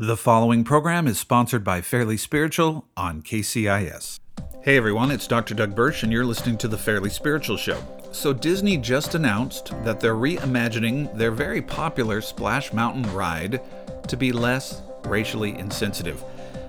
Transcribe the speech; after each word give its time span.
The 0.00 0.16
following 0.16 0.62
program 0.62 1.08
is 1.08 1.18
sponsored 1.18 1.64
by 1.64 1.80
Fairly 1.80 2.16
Spiritual 2.16 2.86
on 2.96 3.20
KCIS. 3.20 4.20
Hey 4.62 4.76
everyone, 4.76 5.10
it's 5.10 5.26
Dr. 5.26 5.56
Doug 5.56 5.74
Birch, 5.74 6.04
and 6.04 6.12
you're 6.12 6.24
listening 6.24 6.56
to 6.58 6.68
The 6.68 6.78
Fairly 6.78 7.10
Spiritual 7.10 7.56
Show. 7.56 7.82
So, 8.12 8.32
Disney 8.32 8.76
just 8.76 9.16
announced 9.16 9.72
that 9.82 9.98
they're 9.98 10.14
reimagining 10.14 11.12
their 11.18 11.32
very 11.32 11.60
popular 11.60 12.20
Splash 12.20 12.72
Mountain 12.72 13.12
ride 13.12 13.60
to 14.06 14.16
be 14.16 14.30
less 14.30 14.82
racially 15.02 15.58
insensitive. 15.58 16.22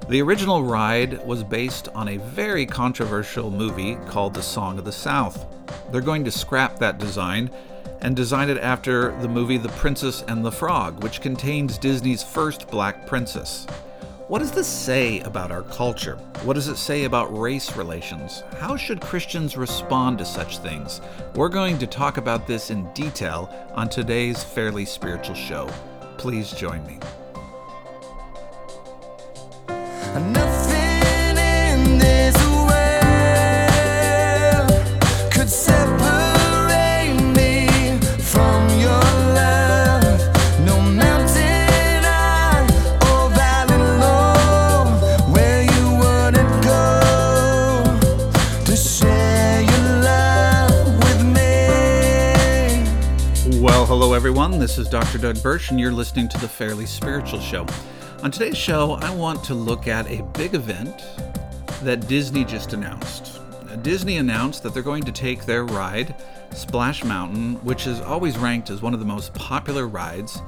The 0.09 0.23
original 0.23 0.63
ride 0.63 1.23
was 1.23 1.43
based 1.43 1.87
on 1.89 2.07
a 2.07 2.17
very 2.17 2.65
controversial 2.65 3.51
movie 3.51 3.97
called 4.07 4.33
The 4.33 4.41
Song 4.41 4.79
of 4.79 4.85
the 4.85 4.91
South. 4.91 5.45
They're 5.91 6.01
going 6.01 6.25
to 6.25 6.31
scrap 6.31 6.79
that 6.79 6.97
design 6.97 7.51
and 8.01 8.15
designed 8.15 8.51
it 8.51 8.57
after 8.57 9.15
the 9.21 9.27
movie 9.27 9.57
The 9.57 9.69
Princess 9.69 10.23
and 10.27 10.43
the 10.43 10.51
Frog, 10.51 11.03
which 11.03 11.21
contains 11.21 11.77
Disney's 11.77 12.23
first 12.23 12.67
black 12.69 13.05
princess. 13.07 13.65
What 14.27 14.39
does 14.39 14.51
this 14.51 14.67
say 14.67 15.21
about 15.21 15.51
our 15.51 15.63
culture? 15.63 16.15
What 16.43 16.53
does 16.53 16.67
it 16.67 16.77
say 16.77 17.05
about 17.05 17.35
race 17.35 17.75
relations? 17.75 18.43
How 18.59 18.77
should 18.77 19.01
Christians 19.01 19.57
respond 19.57 20.19
to 20.19 20.25
such 20.25 20.59
things? 20.59 21.01
We're 21.33 21.49
going 21.49 21.79
to 21.79 21.87
talk 21.87 22.17
about 22.17 22.45
this 22.45 22.69
in 22.69 22.91
detail 22.93 23.49
on 23.73 23.89
today's 23.89 24.43
Fairly 24.43 24.85
Spiritual 24.85 25.35
Show. 25.35 25.67
Please 26.17 26.51
join 26.51 26.85
me. 26.85 26.99
Nothing 30.13 30.48
This 54.59 54.77
is 54.77 54.89
Dr. 54.89 55.17
Doug 55.19 55.41
Birch, 55.41 55.71
and 55.71 55.79
you're 55.79 55.93
listening 55.93 56.27
to 56.27 56.37
the 56.37 56.47
Fairly 56.47 56.85
Spiritual 56.85 57.39
Show. 57.39 57.65
On 58.23 58.29
today's 58.29 58.57
show, 58.57 58.95
I 58.95 59.09
want 59.09 59.41
to 59.45 59.53
look 59.53 59.87
at 59.87 60.05
a 60.11 60.21
big 60.37 60.53
event 60.53 61.01
that 61.81 62.09
Disney 62.09 62.43
just 62.43 62.73
announced. 62.73 63.39
Disney 63.83 64.17
announced 64.17 64.61
that 64.63 64.73
they're 64.73 64.83
going 64.83 65.05
to 65.05 65.13
take 65.13 65.45
their 65.45 65.63
ride, 65.63 66.13
Splash 66.53 67.05
Mountain, 67.05 67.55
which 67.63 67.87
is 67.87 68.01
always 68.01 68.37
ranked 68.37 68.69
as 68.69 68.81
one 68.81 68.93
of 68.93 68.99
the 68.99 69.05
most 69.05 69.33
popular 69.33 69.87
rides 69.87 70.41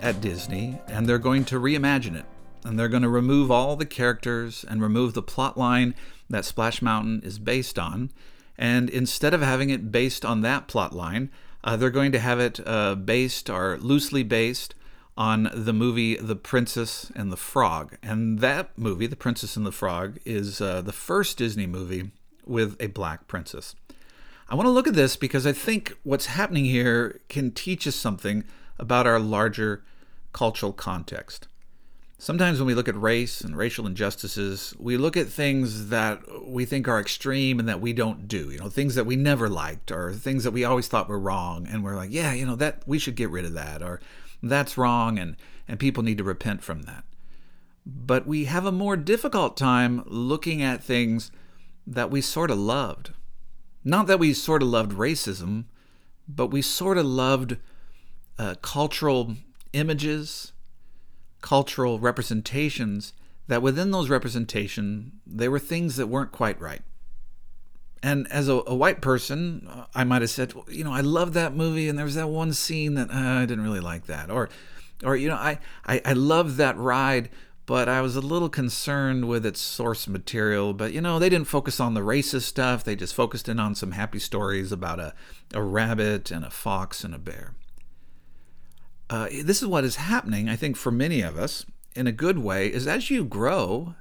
at 0.00 0.20
Disney, 0.20 0.80
and 0.88 1.08
they're 1.08 1.18
going 1.20 1.44
to 1.44 1.60
reimagine 1.60 2.16
it. 2.16 2.26
And 2.64 2.76
they're 2.76 2.88
going 2.88 3.04
to 3.04 3.08
remove 3.08 3.52
all 3.52 3.76
the 3.76 3.86
characters 3.86 4.64
and 4.68 4.82
remove 4.82 5.14
the 5.14 5.22
plot 5.22 5.56
line 5.56 5.94
that 6.28 6.44
Splash 6.44 6.82
Mountain 6.82 7.22
is 7.24 7.38
based 7.38 7.78
on. 7.78 8.10
And 8.58 8.90
instead 8.90 9.32
of 9.32 9.40
having 9.40 9.70
it 9.70 9.92
based 9.92 10.24
on 10.24 10.40
that 10.40 10.66
plot 10.66 10.92
line, 10.92 11.30
uh, 11.64 11.76
they're 11.76 11.90
going 11.90 12.12
to 12.12 12.18
have 12.18 12.40
it 12.40 12.60
uh, 12.66 12.94
based 12.94 13.48
or 13.48 13.78
loosely 13.78 14.22
based 14.22 14.74
on 15.16 15.50
the 15.52 15.72
movie 15.72 16.16
The 16.16 16.36
Princess 16.36 17.12
and 17.14 17.30
the 17.30 17.36
Frog. 17.36 17.96
And 18.02 18.38
that 18.40 18.76
movie, 18.78 19.06
The 19.06 19.16
Princess 19.16 19.56
and 19.56 19.66
the 19.66 19.72
Frog, 19.72 20.18
is 20.24 20.60
uh, 20.60 20.80
the 20.80 20.92
first 20.92 21.38
Disney 21.38 21.66
movie 21.66 22.10
with 22.46 22.76
a 22.80 22.86
black 22.88 23.28
princess. 23.28 23.74
I 24.48 24.54
want 24.54 24.66
to 24.66 24.70
look 24.70 24.88
at 24.88 24.94
this 24.94 25.16
because 25.16 25.46
I 25.46 25.52
think 25.52 25.96
what's 26.02 26.26
happening 26.26 26.64
here 26.64 27.20
can 27.28 27.52
teach 27.52 27.86
us 27.86 27.94
something 27.94 28.44
about 28.78 29.06
our 29.06 29.20
larger 29.20 29.84
cultural 30.32 30.72
context. 30.72 31.46
Sometimes 32.22 32.60
when 32.60 32.68
we 32.68 32.74
look 32.74 32.86
at 32.86 32.94
race 32.94 33.40
and 33.40 33.56
racial 33.56 33.84
injustices, 33.84 34.76
we 34.78 34.96
look 34.96 35.16
at 35.16 35.26
things 35.26 35.88
that 35.88 36.22
we 36.46 36.64
think 36.64 36.86
are 36.86 37.00
extreme 37.00 37.58
and 37.58 37.68
that 37.68 37.80
we 37.80 37.92
don't 37.92 38.28
do. 38.28 38.48
You 38.52 38.58
know, 38.58 38.68
things 38.68 38.94
that 38.94 39.06
we 39.06 39.16
never 39.16 39.48
liked 39.48 39.90
or 39.90 40.12
things 40.12 40.44
that 40.44 40.52
we 40.52 40.62
always 40.64 40.86
thought 40.86 41.08
were 41.08 41.18
wrong 41.18 41.66
and 41.66 41.82
we're 41.82 41.96
like, 41.96 42.12
yeah, 42.12 42.32
you 42.32 42.46
know, 42.46 42.54
that 42.54 42.84
we 42.86 43.00
should 43.00 43.16
get 43.16 43.30
rid 43.30 43.44
of 43.44 43.54
that 43.54 43.82
or 43.82 44.00
that's 44.40 44.78
wrong 44.78 45.18
and 45.18 45.34
and 45.66 45.80
people 45.80 46.04
need 46.04 46.18
to 46.18 46.22
repent 46.22 46.62
from 46.62 46.82
that. 46.82 47.02
But 47.84 48.24
we 48.24 48.44
have 48.44 48.66
a 48.66 48.70
more 48.70 48.96
difficult 48.96 49.56
time 49.56 50.04
looking 50.06 50.62
at 50.62 50.80
things 50.80 51.32
that 51.88 52.12
we 52.12 52.20
sort 52.20 52.52
of 52.52 52.58
loved. 52.58 53.10
Not 53.82 54.06
that 54.06 54.20
we 54.20 54.32
sort 54.32 54.62
of 54.62 54.68
loved 54.68 54.92
racism, 54.92 55.64
but 56.28 56.52
we 56.52 56.62
sort 56.62 56.98
of 56.98 57.04
loved 57.06 57.56
uh, 58.38 58.54
cultural 58.62 59.34
images, 59.72 60.51
cultural 61.42 61.98
representations 61.98 63.12
that 63.48 63.60
within 63.60 63.90
those 63.90 64.08
representation 64.08 65.12
there 65.26 65.50
were 65.50 65.58
things 65.58 65.96
that 65.96 66.06
weren't 66.06 66.32
quite 66.32 66.58
right. 66.60 66.82
And 68.02 68.26
as 68.32 68.48
a, 68.48 68.62
a 68.66 68.74
white 68.74 69.00
person 69.00 69.68
uh, 69.70 69.84
i 69.94 70.02
might 70.02 70.22
have 70.22 70.30
said 70.30 70.54
well, 70.54 70.64
you 70.68 70.82
know 70.82 70.92
i 70.92 71.00
love 71.00 71.34
that 71.34 71.54
movie 71.54 71.88
and 71.88 71.96
there 71.96 72.04
was 72.04 72.16
that 72.16 72.28
one 72.28 72.52
scene 72.52 72.94
that 72.94 73.10
uh, 73.10 73.40
i 73.42 73.46
didn't 73.46 73.62
really 73.62 73.80
like 73.80 74.06
that 74.06 74.28
or 74.28 74.48
or 75.04 75.14
you 75.14 75.28
know 75.28 75.36
I, 75.36 75.60
I 75.86 76.00
i 76.04 76.12
loved 76.12 76.56
that 76.56 76.76
ride 76.76 77.28
but 77.64 77.88
i 77.88 78.00
was 78.00 78.16
a 78.16 78.20
little 78.20 78.48
concerned 78.48 79.28
with 79.28 79.46
its 79.46 79.60
source 79.60 80.08
material. 80.08 80.74
But 80.74 80.92
you 80.92 81.00
know 81.00 81.20
they 81.20 81.28
didn't 81.28 81.46
focus 81.46 81.78
on 81.78 81.94
the 81.94 82.00
racist 82.00 82.42
stuff. 82.42 82.82
They 82.82 82.96
just 82.96 83.14
focused 83.14 83.48
in 83.48 83.60
on 83.60 83.76
some 83.76 83.92
happy 83.92 84.18
stories 84.18 84.72
about 84.72 84.98
a, 84.98 85.14
a 85.54 85.62
rabbit 85.62 86.32
and 86.32 86.44
a 86.44 86.50
fox 86.50 87.04
and 87.04 87.14
a 87.14 87.18
bear 87.18 87.54
uh, 89.12 89.28
this 89.44 89.60
is 89.60 89.68
what 89.68 89.84
is 89.84 89.96
happening, 89.96 90.48
I 90.48 90.56
think, 90.56 90.74
for 90.74 90.90
many 90.90 91.20
of 91.20 91.38
us 91.38 91.66
in 91.94 92.06
a 92.06 92.12
good 92.12 92.38
way, 92.38 92.68
is 92.68 92.86
as 92.86 93.10
you 93.10 93.24
grow, 93.24 93.94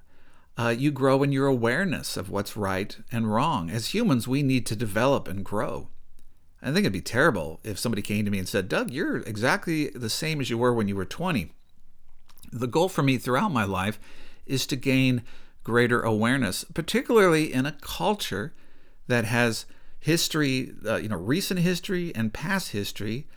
uh, 0.58 0.70
you 0.70 0.90
grow 0.90 1.22
in 1.22 1.34
your 1.34 1.48
awareness 1.48 2.16
of 2.16 2.30
what's 2.30 2.56
right 2.56 2.98
and 3.12 3.30
wrong. 3.30 3.70
As 3.70 3.94
humans, 3.94 4.26
we 4.26 4.42
need 4.42 4.66
to 4.68 4.76
develop 4.76 5.28
and 5.28 5.44
grow. 5.44 5.90
I 6.62 6.68
think 6.68 6.80
it'd 6.80 6.94
be 6.94 7.02
terrible 7.02 7.60
if 7.62 7.78
somebody 7.78 8.02
came 8.02 8.24
to 8.24 8.32
me 8.32 8.40
and 8.40 8.48
said, 8.48 8.70
Doug, 8.70 8.90
you're 8.90 9.18
exactly 9.18 9.90
the 9.90 10.10
same 10.10 10.40
as 10.40 10.50
you 10.50 10.58
were 10.58 10.74
when 10.74 10.88
you 10.88 10.96
were 10.96 11.04
20. 11.04 11.52
The 12.54 12.68
goal 12.68 12.88
for 12.88 13.04
me 13.04 13.18
throughout 13.18 13.52
my 13.52 13.66
life 13.66 14.00
is 14.46 14.66
to 14.68 14.78
gain 14.78 15.24
greater 15.66 16.02
awareness, 16.02 16.64
particularly 16.64 17.52
in 17.52 17.66
a 17.66 17.76
culture 17.82 18.54
that 19.08 19.26
has 19.26 19.66
history, 20.00 20.72
uh, 20.86 20.96
you 20.96 21.10
know, 21.10 21.18
recent 21.18 21.60
history 21.60 22.16
and 22.16 22.34
past 22.34 22.70
history 22.70 23.28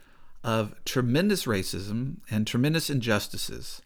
of 0.44 0.74
tremendous 0.84 1.46
racism 1.46 2.18
and 2.30 2.46
tremendous 2.46 2.90
injustices 2.90 3.82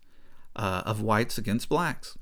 uh, 0.57 0.83
of 0.85 1.01
whites 1.01 1.39
against 1.39 1.69
blacks. 1.69 2.19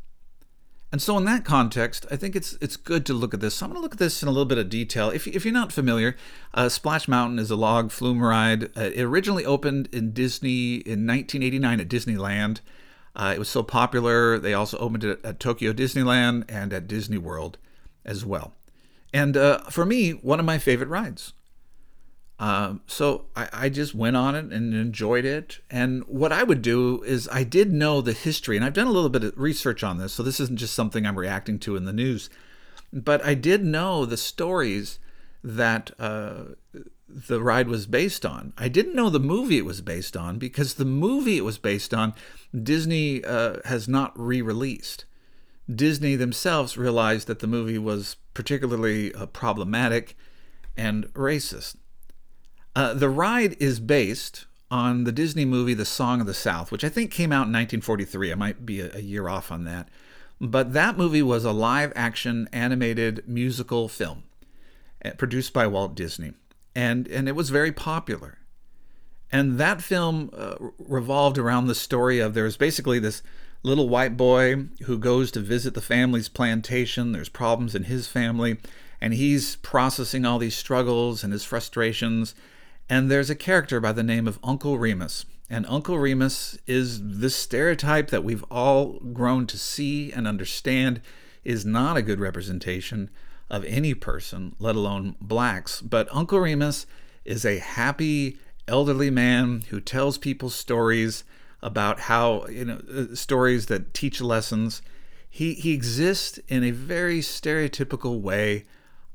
And 0.92 1.02
so, 1.02 1.18
in 1.18 1.24
that 1.24 1.44
context, 1.44 2.06
I 2.10 2.16
think 2.16 2.36
it's 2.36 2.56
it's 2.60 2.76
good 2.76 3.04
to 3.06 3.12
look 3.12 3.34
at 3.34 3.40
this. 3.40 3.56
So 3.56 3.66
I'm 3.66 3.72
going 3.72 3.80
to 3.80 3.82
look 3.82 3.94
at 3.94 3.98
this 3.98 4.22
in 4.22 4.28
a 4.28 4.30
little 4.30 4.44
bit 4.44 4.58
of 4.58 4.68
detail. 4.68 5.10
If, 5.10 5.26
if 5.26 5.44
you're 5.44 5.52
not 5.52 5.72
familiar, 5.72 6.16
uh, 6.54 6.68
Splash 6.68 7.08
Mountain 7.08 7.40
is 7.40 7.50
a 7.50 7.56
log 7.56 7.90
flume 7.90 8.22
ride. 8.22 8.64
Uh, 8.76 8.90
it 8.94 9.02
originally 9.02 9.44
opened 9.44 9.88
in 9.92 10.12
Disney 10.12 10.76
in 10.76 11.06
1989 11.06 11.80
at 11.80 11.88
Disneyland. 11.88 12.60
Uh, 13.16 13.32
it 13.34 13.38
was 13.38 13.48
so 13.48 13.62
popular, 13.62 14.38
they 14.38 14.52
also 14.52 14.76
opened 14.76 15.02
it 15.02 15.18
at 15.24 15.40
Tokyo 15.40 15.72
Disneyland 15.72 16.44
and 16.50 16.72
at 16.72 16.86
Disney 16.86 17.16
World 17.16 17.56
as 18.04 18.26
well. 18.26 18.52
And 19.12 19.38
uh, 19.38 19.60
for 19.70 19.86
me, 19.86 20.10
one 20.10 20.38
of 20.38 20.44
my 20.44 20.58
favorite 20.58 20.90
rides. 20.90 21.32
Um, 22.38 22.82
so 22.86 23.24
I, 23.34 23.48
I, 23.52 23.68
just 23.70 23.94
went 23.94 24.14
on 24.14 24.34
it 24.34 24.52
and 24.52 24.74
enjoyed 24.74 25.24
it. 25.24 25.60
And 25.70 26.04
what 26.06 26.32
I 26.32 26.42
would 26.42 26.60
do 26.60 27.02
is 27.04 27.30
I 27.32 27.44
did 27.44 27.72
know 27.72 28.02
the 28.02 28.12
history, 28.12 28.56
and 28.56 28.64
I've 28.64 28.74
done 28.74 28.86
a 28.86 28.92
little 28.92 29.08
bit 29.08 29.24
of 29.24 29.38
research 29.38 29.82
on 29.82 29.96
this, 29.96 30.12
so 30.12 30.22
this 30.22 30.38
isn't 30.40 30.58
just 30.58 30.74
something 30.74 31.06
I'm 31.06 31.18
reacting 31.18 31.58
to 31.60 31.76
in 31.76 31.86
the 31.86 31.94
news. 31.94 32.28
But 32.92 33.24
I 33.24 33.32
did 33.32 33.64
know 33.64 34.04
the 34.04 34.18
stories 34.18 34.98
that 35.42 35.92
uh, 35.98 36.44
the 37.08 37.40
ride 37.40 37.68
was 37.68 37.86
based 37.86 38.26
on. 38.26 38.52
I 38.58 38.68
didn't 38.68 38.94
know 38.94 39.08
the 39.08 39.18
movie 39.18 39.58
it 39.58 39.64
was 39.64 39.80
based 39.80 40.16
on 40.16 40.38
because 40.38 40.74
the 40.74 40.84
movie 40.84 41.38
it 41.38 41.44
was 41.44 41.56
based 41.56 41.94
on, 41.94 42.12
Disney 42.54 43.24
uh, 43.24 43.58
has 43.64 43.88
not 43.88 44.12
re 44.18 44.42
released. 44.42 45.06
Disney 45.72 46.16
themselves 46.16 46.76
realized 46.76 47.26
that 47.28 47.38
the 47.38 47.46
movie 47.46 47.78
was 47.78 48.16
particularly 48.34 49.14
uh, 49.14 49.26
problematic 49.26 50.16
and 50.76 51.06
racist. 51.14 51.76
Uh, 52.76 52.92
the 52.92 53.08
ride 53.08 53.56
is 53.58 53.80
based 53.80 54.44
on 54.70 55.04
the 55.04 55.12
Disney 55.12 55.46
movie 55.46 55.72
The 55.72 55.86
Song 55.86 56.20
of 56.20 56.26
the 56.26 56.34
South, 56.34 56.70
which 56.70 56.84
I 56.84 56.90
think 56.90 57.10
came 57.10 57.32
out 57.32 57.48
in 57.48 57.52
1943. 57.52 58.32
I 58.32 58.34
might 58.34 58.66
be 58.66 58.82
a, 58.82 58.94
a 58.96 59.00
year 59.00 59.28
off 59.28 59.50
on 59.50 59.64
that. 59.64 59.88
But 60.42 60.74
that 60.74 60.98
movie 60.98 61.22
was 61.22 61.46
a 61.46 61.52
live 61.52 61.90
action 61.96 62.50
animated 62.52 63.26
musical 63.26 63.88
film 63.88 64.24
eh, 65.00 65.12
produced 65.12 65.54
by 65.54 65.66
Walt 65.66 65.94
Disney. 65.94 66.34
And, 66.74 67.08
and 67.08 67.30
it 67.30 67.34
was 67.34 67.48
very 67.48 67.72
popular. 67.72 68.36
And 69.32 69.56
that 69.56 69.80
film 69.80 70.28
uh, 70.36 70.56
revolved 70.78 71.38
around 71.38 71.68
the 71.68 71.74
story 71.74 72.18
of 72.18 72.34
there's 72.34 72.58
basically 72.58 72.98
this 72.98 73.22
little 73.62 73.88
white 73.88 74.18
boy 74.18 74.66
who 74.82 74.98
goes 74.98 75.30
to 75.30 75.40
visit 75.40 75.72
the 75.72 75.80
family's 75.80 76.28
plantation. 76.28 77.12
There's 77.12 77.30
problems 77.30 77.74
in 77.74 77.84
his 77.84 78.06
family, 78.06 78.58
and 79.00 79.14
he's 79.14 79.56
processing 79.56 80.26
all 80.26 80.38
these 80.38 80.54
struggles 80.54 81.24
and 81.24 81.32
his 81.32 81.42
frustrations 81.42 82.34
and 82.88 83.10
there's 83.10 83.30
a 83.30 83.34
character 83.34 83.80
by 83.80 83.92
the 83.92 84.02
name 84.02 84.28
of 84.28 84.38
Uncle 84.42 84.78
Remus. 84.78 85.26
And 85.48 85.66
Uncle 85.68 85.98
Remus 85.98 86.58
is 86.66 87.00
this 87.02 87.36
stereotype 87.36 88.10
that 88.10 88.24
we've 88.24 88.44
all 88.50 88.98
grown 89.12 89.46
to 89.48 89.58
see 89.58 90.12
and 90.12 90.26
understand 90.26 91.00
is 91.44 91.64
not 91.64 91.96
a 91.96 92.02
good 92.02 92.18
representation 92.18 93.10
of 93.48 93.64
any 93.64 93.94
person, 93.94 94.56
let 94.58 94.74
alone 94.74 95.14
blacks. 95.20 95.80
But 95.80 96.08
Uncle 96.10 96.40
Remus 96.40 96.86
is 97.24 97.44
a 97.44 97.58
happy 97.58 98.38
elderly 98.66 99.10
man 99.10 99.62
who 99.70 99.80
tells 99.80 100.18
people 100.18 100.50
stories 100.50 101.22
about 101.62 102.00
how, 102.00 102.46
you 102.46 102.64
know, 102.64 102.80
uh, 102.92 103.14
stories 103.14 103.66
that 103.66 103.94
teach 103.94 104.20
lessons. 104.20 104.82
He, 105.28 105.54
he 105.54 105.72
exists 105.72 106.38
in 106.48 106.64
a 106.64 106.72
very 106.72 107.20
stereotypical 107.20 108.20
way 108.20 108.66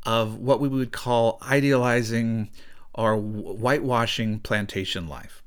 of 0.06 0.38
what 0.38 0.60
we 0.60 0.68
would 0.68 0.92
call 0.92 1.38
idealizing 1.42 2.50
or 2.94 3.16
whitewashing 3.18 4.40
plantation 4.40 5.08
life. 5.08 5.42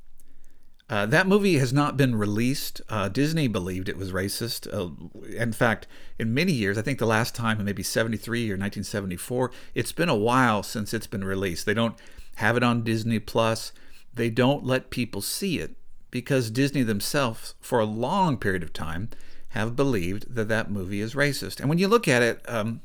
Uh, 0.89 1.07
that 1.07 1.27
movie 1.27 1.59
has 1.59 1.73
not 1.73 1.97
been 1.97 2.15
released. 2.15 2.83
Uh, 2.91 3.09
Disney 3.09 3.49
believed 3.49 3.89
it 3.89 3.97
was 3.97 4.13
racist. 4.13 4.69
Uh, 4.73 4.91
in 5.35 5.53
fact, 5.53 5.87
in 6.19 6.35
many 6.35 6.53
years, 6.53 6.77
I 6.77 6.83
think 6.83 6.99
the 6.99 7.07
last 7.07 7.35
time 7.35 7.59
in 7.59 7.65
maybe 7.65 7.83
73 7.83 8.43
or 8.51 8.55
1974, 8.55 9.51
it's 9.75 9.93
been 9.93 10.11
a 10.11 10.15
while 10.15 10.63
since 10.63 10.93
it's 10.93 11.07
been 11.07 11.25
released. 11.25 11.65
They 11.65 11.75
don't 11.75 11.97
have 12.37 12.57
it 12.57 12.63
on 12.63 12.85
Disney 12.85 13.19
Plus. 13.19 13.73
They 14.13 14.29
don't 14.29 14.65
let 14.65 14.91
people 14.91 15.23
see 15.23 15.59
it 15.59 15.75
because 16.11 16.51
Disney 16.51 16.83
themselves, 16.83 17.55
for 17.61 17.81
a 17.81 17.87
long 17.87 18.37
period 18.37 18.63
of 18.63 18.73
time, 18.73 19.09
have 19.49 19.75
believed 19.75 20.35
that 20.35 20.49
that 20.49 20.71
movie 20.71 21.01
is 21.01 21.15
racist. 21.15 21.61
And 21.61 21.69
when 21.69 21.79
you 21.79 21.89
look 21.89 22.07
at 22.07 22.23
it, 22.23 22.41
um, 22.47 22.83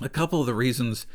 a 0.00 0.08
couple 0.08 0.40
of 0.40 0.46
the 0.46 0.54
reasons 0.54 1.06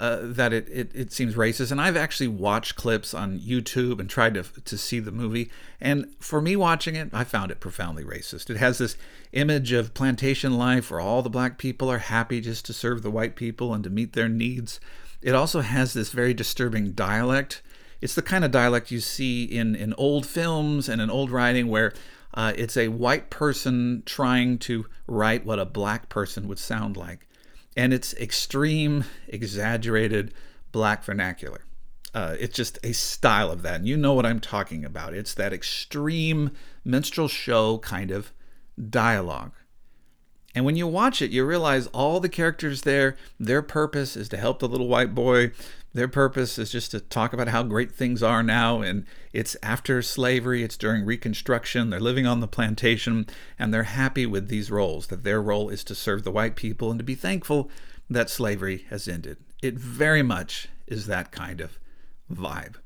uh, 0.00 0.20
that 0.22 0.50
it, 0.50 0.66
it, 0.70 0.90
it 0.94 1.12
seems 1.12 1.34
racist. 1.34 1.70
And 1.70 1.78
I've 1.78 1.96
actually 1.96 2.28
watched 2.28 2.74
clips 2.74 3.12
on 3.12 3.38
YouTube 3.38 4.00
and 4.00 4.08
tried 4.08 4.32
to, 4.32 4.42
to 4.42 4.78
see 4.78 4.98
the 4.98 5.12
movie. 5.12 5.50
And 5.78 6.06
for 6.18 6.40
me 6.40 6.56
watching 6.56 6.96
it, 6.96 7.10
I 7.12 7.22
found 7.22 7.50
it 7.50 7.60
profoundly 7.60 8.02
racist. 8.02 8.48
It 8.48 8.56
has 8.56 8.78
this 8.78 8.96
image 9.32 9.72
of 9.72 9.92
plantation 9.92 10.56
life 10.56 10.90
where 10.90 11.00
all 11.00 11.20
the 11.20 11.28
black 11.28 11.58
people 11.58 11.90
are 11.90 11.98
happy 11.98 12.40
just 12.40 12.64
to 12.64 12.72
serve 12.72 13.02
the 13.02 13.10
white 13.10 13.36
people 13.36 13.74
and 13.74 13.84
to 13.84 13.90
meet 13.90 14.14
their 14.14 14.28
needs. 14.30 14.80
It 15.20 15.34
also 15.34 15.60
has 15.60 15.92
this 15.92 16.12
very 16.12 16.32
disturbing 16.32 16.92
dialect. 16.92 17.60
It's 18.00 18.14
the 18.14 18.22
kind 18.22 18.42
of 18.42 18.50
dialect 18.50 18.90
you 18.90 19.00
see 19.00 19.44
in, 19.44 19.76
in 19.76 19.92
old 19.98 20.24
films 20.24 20.88
and 20.88 21.02
in 21.02 21.10
old 21.10 21.30
writing 21.30 21.68
where 21.68 21.92
uh, 22.32 22.54
it's 22.56 22.78
a 22.78 22.88
white 22.88 23.28
person 23.28 24.02
trying 24.06 24.56
to 24.60 24.86
write 25.06 25.44
what 25.44 25.58
a 25.58 25.66
black 25.66 26.08
person 26.08 26.48
would 26.48 26.58
sound 26.58 26.96
like 26.96 27.26
and 27.80 27.94
it's 27.94 28.12
extreme, 28.16 29.04
exaggerated 29.26 30.34
black 30.70 31.02
vernacular. 31.02 31.64
Uh, 32.12 32.36
it's 32.38 32.54
just 32.54 32.78
a 32.84 32.92
style 32.92 33.50
of 33.50 33.62
that. 33.62 33.76
And 33.76 33.88
you 33.88 33.96
know 33.96 34.12
what 34.12 34.26
I'm 34.26 34.38
talking 34.38 34.84
about. 34.84 35.14
It's 35.14 35.32
that 35.32 35.54
extreme 35.54 36.50
minstrel 36.84 37.26
show 37.26 37.78
kind 37.78 38.10
of 38.10 38.34
dialogue. 38.90 39.52
And 40.54 40.66
when 40.66 40.76
you 40.76 40.86
watch 40.86 41.22
it, 41.22 41.30
you 41.30 41.46
realize 41.46 41.86
all 41.86 42.20
the 42.20 42.28
characters 42.28 42.82
there, 42.82 43.16
their 43.38 43.62
purpose 43.62 44.14
is 44.14 44.28
to 44.28 44.36
help 44.36 44.58
the 44.58 44.68
little 44.68 44.88
white 44.88 45.14
boy. 45.14 45.52
Their 45.92 46.08
purpose 46.08 46.58
is 46.58 46.70
just 46.70 46.92
to 46.92 47.00
talk 47.00 47.32
about 47.32 47.48
how 47.48 47.64
great 47.64 47.90
things 47.90 48.22
are 48.22 48.42
now. 48.42 48.80
And 48.80 49.04
it's 49.32 49.56
after 49.62 50.02
slavery, 50.02 50.62
it's 50.62 50.76
during 50.76 51.04
Reconstruction. 51.04 51.90
They're 51.90 51.98
living 51.98 52.26
on 52.26 52.40
the 52.40 52.46
plantation, 52.46 53.26
and 53.58 53.74
they're 53.74 53.82
happy 53.82 54.24
with 54.24 54.48
these 54.48 54.70
roles 54.70 55.08
that 55.08 55.24
their 55.24 55.42
role 55.42 55.68
is 55.68 55.82
to 55.84 55.94
serve 55.94 56.22
the 56.22 56.30
white 56.30 56.54
people 56.54 56.90
and 56.90 56.98
to 56.98 57.04
be 57.04 57.16
thankful 57.16 57.70
that 58.08 58.30
slavery 58.30 58.86
has 58.90 59.08
ended. 59.08 59.38
It 59.62 59.74
very 59.74 60.22
much 60.22 60.68
is 60.86 61.06
that 61.06 61.32
kind 61.32 61.60
of 61.60 61.78
vibe. 62.32 62.76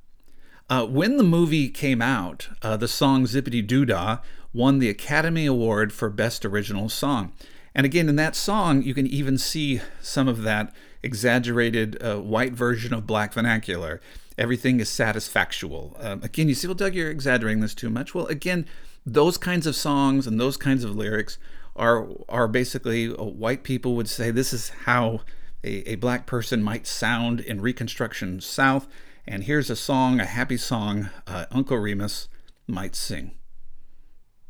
Uh, 0.70 0.86
when 0.86 1.18
the 1.18 1.22
movie 1.22 1.68
came 1.68 2.00
out, 2.00 2.48
uh, 2.62 2.76
the 2.76 2.88
song 2.88 3.26
Zip-a-Dee-Doo-Dah 3.26 4.18
won 4.54 4.78
the 4.78 4.88
Academy 4.88 5.44
Award 5.44 5.92
for 5.92 6.08
Best 6.08 6.44
Original 6.44 6.88
Song. 6.88 7.32
And 7.74 7.84
again, 7.84 8.08
in 8.08 8.16
that 8.16 8.36
song, 8.36 8.82
you 8.82 8.94
can 8.94 9.06
even 9.06 9.36
see 9.36 9.80
some 10.00 10.28
of 10.28 10.42
that 10.42 10.72
exaggerated 11.04 12.02
uh, 12.02 12.16
white 12.16 12.52
version 12.52 12.94
of 12.94 13.06
black 13.06 13.34
vernacular. 13.34 14.00
Everything 14.36 14.80
is 14.80 14.88
satisfactual. 14.88 15.96
Um, 16.00 16.22
again, 16.22 16.48
you 16.48 16.54
see, 16.54 16.66
well, 16.66 16.74
Doug, 16.74 16.94
you're 16.94 17.10
exaggerating 17.10 17.60
this 17.60 17.74
too 17.74 17.90
much. 17.90 18.14
Well, 18.14 18.26
again, 18.26 18.66
those 19.06 19.36
kinds 19.38 19.66
of 19.66 19.76
songs 19.76 20.26
and 20.26 20.40
those 20.40 20.56
kinds 20.56 20.82
of 20.82 20.96
lyrics 20.96 21.38
are 21.76 22.08
are 22.28 22.48
basically 22.48 23.08
uh, 23.08 23.22
white 23.22 23.62
people 23.64 23.94
would 23.96 24.08
say 24.08 24.30
this 24.30 24.52
is 24.52 24.70
how 24.86 25.20
a, 25.62 25.92
a 25.92 25.94
black 25.96 26.26
person 26.26 26.62
might 26.62 26.86
sound 26.86 27.40
in 27.40 27.60
Reconstruction 27.60 28.40
South. 28.40 28.86
And 29.26 29.44
here's 29.44 29.70
a 29.70 29.76
song, 29.76 30.20
a 30.20 30.26
happy 30.26 30.56
song, 30.56 31.10
uh, 31.26 31.46
Uncle 31.50 31.78
Remus 31.78 32.28
might 32.66 32.94
sing. 32.94 33.32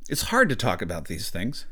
It's 0.09 0.23
hard 0.23 0.49
to 0.49 0.57
talk 0.57 0.83
about 0.83 1.07
these 1.07 1.31
things 1.31 1.67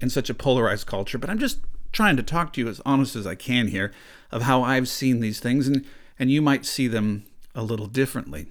in 0.00 0.10
such 0.10 0.28
a 0.30 0.34
polarized 0.34 0.86
culture, 0.86 1.18
but 1.18 1.30
I'm 1.30 1.38
just 1.38 1.60
trying 1.92 2.16
to 2.16 2.22
talk 2.22 2.52
to 2.52 2.60
you 2.60 2.68
as 2.68 2.80
honest 2.84 3.16
as 3.16 3.26
I 3.26 3.34
can 3.34 3.68
here 3.68 3.92
of 4.30 4.42
how 4.42 4.62
I've 4.62 4.88
seen 4.88 5.20
these 5.20 5.40
things, 5.40 5.66
and, 5.66 5.84
and 6.18 6.30
you 6.30 6.42
might 6.42 6.66
see 6.66 6.88
them 6.88 7.24
a 7.54 7.62
little 7.62 7.86
differently. 7.86 8.48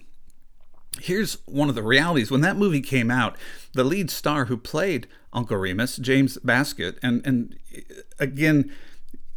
Here's 1.00 1.38
one 1.46 1.70
of 1.70 1.76
the 1.76 1.84
realities. 1.84 2.32
When 2.32 2.42
that 2.42 2.58
movie 2.58 2.82
came 2.82 3.12
out, 3.12 3.38
the 3.74 3.84
lead 3.84 4.10
star 4.10 4.46
who 4.46 4.58
played 4.58 5.08
Uncle 5.32 5.58
Remus, 5.58 5.98
James 5.98 6.38
Baskett, 6.44 6.98
and, 7.04 7.26
and 7.26 7.58
again, 8.20 8.72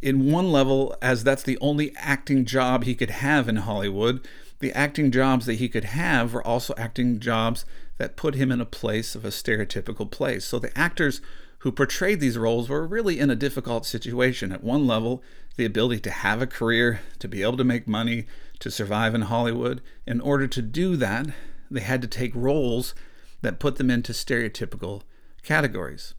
in 0.01 0.31
one 0.31 0.51
level, 0.51 0.95
as 1.01 1.23
that's 1.23 1.43
the 1.43 1.59
only 1.61 1.93
acting 1.95 2.43
job 2.45 2.83
he 2.83 2.95
could 2.95 3.11
have 3.11 3.47
in 3.47 3.57
Hollywood, 3.57 4.27
the 4.59 4.71
acting 4.73 5.11
jobs 5.11 5.45
that 5.45 5.55
he 5.55 5.69
could 5.69 5.85
have 5.85 6.33
were 6.33 6.45
also 6.45 6.73
acting 6.77 7.19
jobs 7.19 7.65
that 7.97 8.15
put 8.15 8.35
him 8.35 8.51
in 8.51 8.59
a 8.59 8.65
place 8.65 9.13
of 9.13 9.23
a 9.23 9.29
stereotypical 9.29 10.09
place. 10.09 10.45
So 10.45 10.57
the 10.57 10.75
actors 10.77 11.21
who 11.61 11.71
portrayed 11.71 12.19
these 12.19 12.37
roles 12.37 12.69
were 12.69 12.87
really 12.87 13.19
in 13.19 13.29
a 13.29 13.35
difficult 13.35 13.85
situation. 13.85 14.51
At 14.51 14.63
one 14.63 14.87
level, 14.87 15.21
the 15.57 15.65
ability 15.65 16.01
to 16.01 16.11
have 16.11 16.41
a 16.41 16.47
career, 16.47 17.01
to 17.19 17.27
be 17.27 17.43
able 17.43 17.57
to 17.57 17.63
make 17.63 17.87
money, 17.87 18.25
to 18.59 18.71
survive 18.71 19.13
in 19.13 19.21
Hollywood. 19.21 19.81
In 20.07 20.21
order 20.21 20.47
to 20.47 20.61
do 20.61 20.95
that, 20.97 21.27
they 21.69 21.81
had 21.81 22.01
to 22.01 22.07
take 22.07 22.35
roles 22.35 22.95
that 23.41 23.59
put 23.59 23.75
them 23.75 23.91
into 23.91 24.11
stereotypical 24.11 25.03
categories. 25.43 26.15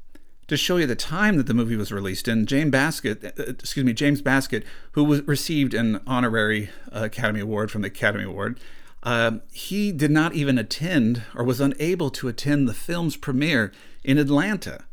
To 0.47 0.56
show 0.56 0.77
you 0.77 0.87
the 0.87 0.94
time 0.94 1.37
that 1.39 1.47
the 1.47 1.55
movie 1.55 1.77
was 1.77 1.91
released 1.91 2.29
in, 2.29 2.47
James 2.47 2.71
Baskett, 2.71 3.25
uh, 3.25 3.43
excuse 3.49 3.85
me, 3.85 3.93
James 3.93 4.23
Baskett, 4.23 4.65
who 4.93 5.03
was 5.03 5.23
received 5.23 5.75
an 5.75 6.00
honorary 6.06 6.71
uh, 6.94 7.05
Academy 7.05 7.41
Award 7.41 7.71
from 7.71 7.83
the 7.83 7.89
Academy 7.89 8.25
Award, 8.25 8.61
uh, 9.03 9.39
he 9.50 9.91
did 9.91 10.12
not 10.12 10.35
even 10.35 10.56
attend 10.56 11.23
or 11.35 11.43
was 11.43 11.61
unable 11.61 12.11
to 12.11 12.29
attend 12.29 12.69
the 12.69 12.75
film's 12.75 13.17
premiere 13.17 13.73
in 14.05 14.19
Atlanta. 14.19 14.85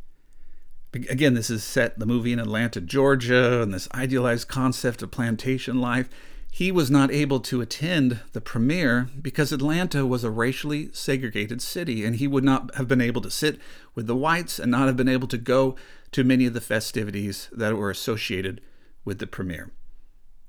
Again, 0.93 1.35
this 1.35 1.51
is 1.51 1.63
set 1.63 1.99
the 1.99 2.05
movie 2.05 2.33
in 2.33 2.39
Atlanta, 2.39 2.81
Georgia, 2.81 3.61
and 3.61 3.73
this 3.73 3.87
idealized 3.93 4.47
concept 4.47 5.03
of 5.03 5.11
plantation 5.11 5.79
life. 5.79 6.09
He 6.51 6.71
was 6.71 6.89
not 6.89 7.11
able 7.11 7.39
to 7.41 7.61
attend 7.61 8.21
the 8.33 8.41
premiere 8.41 9.07
because 9.21 9.51
Atlanta 9.51 10.03
was 10.05 10.23
a 10.23 10.31
racially 10.31 10.89
segregated 10.91 11.61
city, 11.61 12.03
and 12.03 12.15
he 12.15 12.27
would 12.27 12.43
not 12.43 12.73
have 12.75 12.87
been 12.87 13.01
able 13.01 13.21
to 13.21 13.29
sit 13.29 13.59
with 13.93 14.07
the 14.07 14.15
whites 14.15 14.57
and 14.57 14.71
not 14.71 14.87
have 14.87 14.97
been 14.97 15.07
able 15.07 15.27
to 15.27 15.37
go 15.37 15.75
to 16.11 16.23
many 16.23 16.47
of 16.47 16.53
the 16.53 16.61
festivities 16.61 17.49
that 17.51 17.75
were 17.75 17.91
associated 17.91 18.59
with 19.05 19.19
the 19.19 19.27
premiere. 19.27 19.71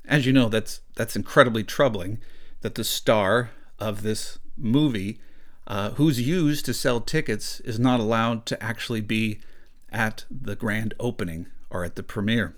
As 0.06 0.24
you 0.24 0.32
know, 0.32 0.48
that's 0.48 0.80
that's 0.96 1.16
incredibly 1.16 1.64
troubling 1.64 2.18
that 2.62 2.76
the 2.76 2.84
star 2.84 3.50
of 3.78 4.02
this 4.02 4.38
movie, 4.56 5.20
uh, 5.66 5.90
who's 5.90 6.26
used 6.26 6.64
to 6.64 6.74
sell 6.74 7.00
tickets, 7.00 7.60
is 7.60 7.78
not 7.78 8.00
allowed 8.00 8.46
to 8.46 8.62
actually 8.62 9.02
be 9.02 9.40
at 9.92 10.24
the 10.30 10.56
grand 10.56 10.94
opening 10.98 11.46
or 11.70 11.84
at 11.84 11.96
the 11.96 12.02
premiere. 12.02 12.54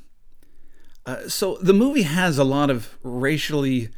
Uh, 1.05 1.29
so 1.29 1.57
the 1.61 1.73
movie 1.73 2.03
has 2.03 2.39
a 2.39 2.45
lot 2.45 2.71
of 2.71 2.97
racially 3.03 3.89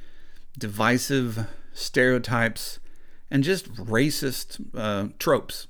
divisive 0.59 1.47
stereotypes 1.73 2.79
and 3.31 3.45
just 3.45 3.73
racist 3.75 4.65
uh, 4.75 5.09
tropes. 5.19 5.67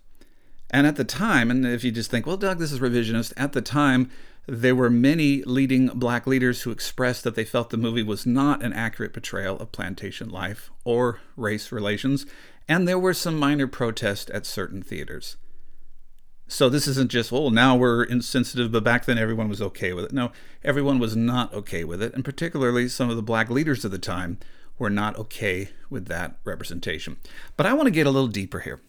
And 0.70 0.86
at 0.86 0.96
the 0.96 1.04
time, 1.04 1.50
and 1.50 1.66
if 1.66 1.84
you 1.84 1.92
just 1.92 2.10
think, 2.10 2.26
well, 2.26 2.36
Doug, 2.36 2.58
this 2.58 2.72
is 2.72 2.80
revisionist, 2.80 3.32
at 3.36 3.52
the 3.52 3.62
time, 3.62 4.10
there 4.46 4.74
were 4.74 4.90
many 4.90 5.42
leading 5.44 5.86
black 5.86 6.26
leaders 6.26 6.62
who 6.62 6.70
expressed 6.70 7.24
that 7.24 7.34
they 7.34 7.44
felt 7.44 7.70
the 7.70 7.76
movie 7.76 8.02
was 8.02 8.26
not 8.26 8.62
an 8.62 8.72
accurate 8.72 9.12
portrayal 9.12 9.58
of 9.58 9.72
plantation 9.72 10.28
life 10.28 10.70
or 10.84 11.20
race 11.36 11.72
relations, 11.72 12.26
and 12.68 12.86
there 12.86 12.98
were 12.98 13.14
some 13.14 13.38
minor 13.38 13.66
protests 13.66 14.30
at 14.34 14.44
certain 14.44 14.82
theaters. 14.82 15.36
So 16.46 16.68
this 16.68 16.86
isn't 16.86 17.10
just, 17.10 17.32
well, 17.32 17.50
now 17.50 17.74
we're 17.74 18.04
insensitive, 18.04 18.70
but 18.70 18.84
back 18.84 19.06
then 19.06 19.18
everyone 19.18 19.48
was 19.48 19.62
okay 19.62 19.92
with 19.92 20.04
it. 20.04 20.12
No, 20.12 20.30
everyone 20.62 20.98
was 20.98 21.16
not 21.16 21.52
okay 21.54 21.84
with 21.84 22.02
it, 22.02 22.14
and 22.14 22.24
particularly 22.24 22.88
some 22.88 23.08
of 23.08 23.16
the 23.16 23.22
black 23.22 23.48
leaders 23.48 23.84
of 23.84 23.90
the 23.90 23.98
time 23.98 24.38
were 24.78 24.90
not 24.90 25.16
okay 25.18 25.70
with 25.88 26.06
that 26.06 26.36
representation. 26.44 27.16
But 27.56 27.66
I 27.66 27.72
want 27.72 27.86
to 27.86 27.92
get 27.92 28.06
a 28.06 28.10
little 28.10 28.28
deeper 28.28 28.60
here. 28.60 28.80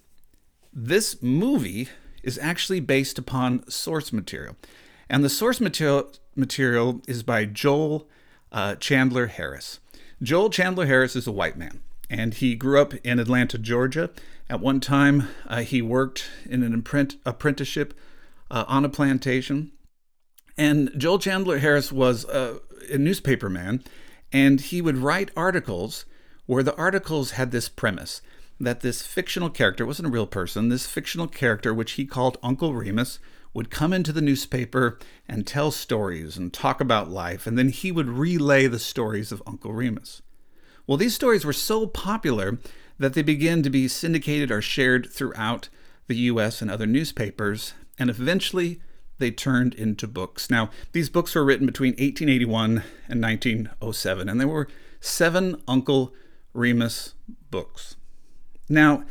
This 0.73 1.21
movie 1.21 1.87
is 2.23 2.37
actually 2.39 2.81
based 2.81 3.17
upon 3.17 3.69
source 3.69 4.11
material, 4.11 4.57
and 5.09 5.23
the 5.23 5.29
source 5.29 5.61
material 5.61 6.11
material 6.35 7.01
is 7.07 7.23
by 7.23 7.45
Joel 7.45 8.09
uh, 8.51 8.75
Chandler 8.75 9.27
Harris. 9.27 9.79
Joel 10.21 10.49
Chandler 10.49 10.85
Harris 10.85 11.15
is 11.15 11.27
a 11.27 11.31
white 11.31 11.57
man. 11.57 11.81
And 12.09 12.35
he 12.35 12.55
grew 12.55 12.81
up 12.81 12.93
in 12.95 13.19
Atlanta, 13.19 13.57
Georgia. 13.57 14.09
At 14.49 14.59
one 14.59 14.79
time, 14.79 15.27
uh, 15.47 15.61
he 15.61 15.81
worked 15.81 16.29
in 16.45 16.63
an 16.63 16.73
imprint- 16.73 17.17
apprenticeship 17.25 17.93
uh, 18.51 18.65
on 18.67 18.85
a 18.85 18.89
plantation. 18.89 19.71
And 20.57 20.91
Joel 20.97 21.19
Chandler 21.19 21.59
Harris 21.59 21.91
was 21.91 22.25
a, 22.25 22.59
a 22.91 22.97
newspaper 22.97 23.49
man, 23.49 23.83
and 24.31 24.61
he 24.61 24.81
would 24.81 24.97
write 24.97 25.31
articles 25.35 26.05
where 26.45 26.63
the 26.63 26.75
articles 26.75 27.31
had 27.31 27.51
this 27.51 27.67
premise 27.69 28.21
that 28.59 28.81
this 28.81 29.01
fictional 29.01 29.49
character 29.49 29.85
wasn't 29.85 30.07
a 30.07 30.11
real 30.11 30.27
person, 30.27 30.69
this 30.69 30.87
fictional 30.87 31.27
character, 31.27 31.73
which 31.73 31.93
he 31.93 32.05
called 32.05 32.37
Uncle 32.41 32.73
Remus, 32.73 33.19
would 33.53 33.69
come 33.69 33.93
into 33.93 34.13
the 34.13 34.21
newspaper 34.21 34.97
and 35.27 35.45
tell 35.45 35.71
stories 35.71 36.37
and 36.37 36.53
talk 36.53 36.79
about 36.79 37.09
life, 37.09 37.47
and 37.47 37.57
then 37.57 37.69
he 37.69 37.91
would 37.91 38.07
relay 38.07 38.67
the 38.67 38.79
stories 38.79 39.31
of 39.31 39.43
Uncle 39.47 39.73
Remus. 39.73 40.21
Well, 40.87 40.97
these 40.97 41.15
stories 41.15 41.45
were 41.45 41.53
so 41.53 41.87
popular 41.87 42.59
that 42.97 43.13
they 43.13 43.21
began 43.21 43.63
to 43.63 43.69
be 43.69 43.87
syndicated 43.87 44.51
or 44.51 44.61
shared 44.61 45.09
throughout 45.11 45.69
the 46.07 46.15
US 46.15 46.61
and 46.61 46.69
other 46.69 46.85
newspapers, 46.85 47.73
and 47.97 48.09
eventually 48.09 48.79
they 49.17 49.31
turned 49.31 49.73
into 49.73 50.07
books. 50.07 50.49
Now, 50.49 50.69
these 50.91 51.09
books 51.09 51.35
were 51.35 51.45
written 51.45 51.65
between 51.65 51.91
1881 51.93 52.83
and 53.07 53.21
1907, 53.21 54.29
and 54.29 54.39
there 54.39 54.47
were 54.47 54.67
seven 54.99 55.61
Uncle 55.67 56.13
Remus 56.53 57.13
books. 57.49 57.95
Now, 58.69 59.03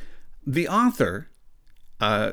the 0.47 0.69
author, 0.69 1.29
uh, 2.01 2.33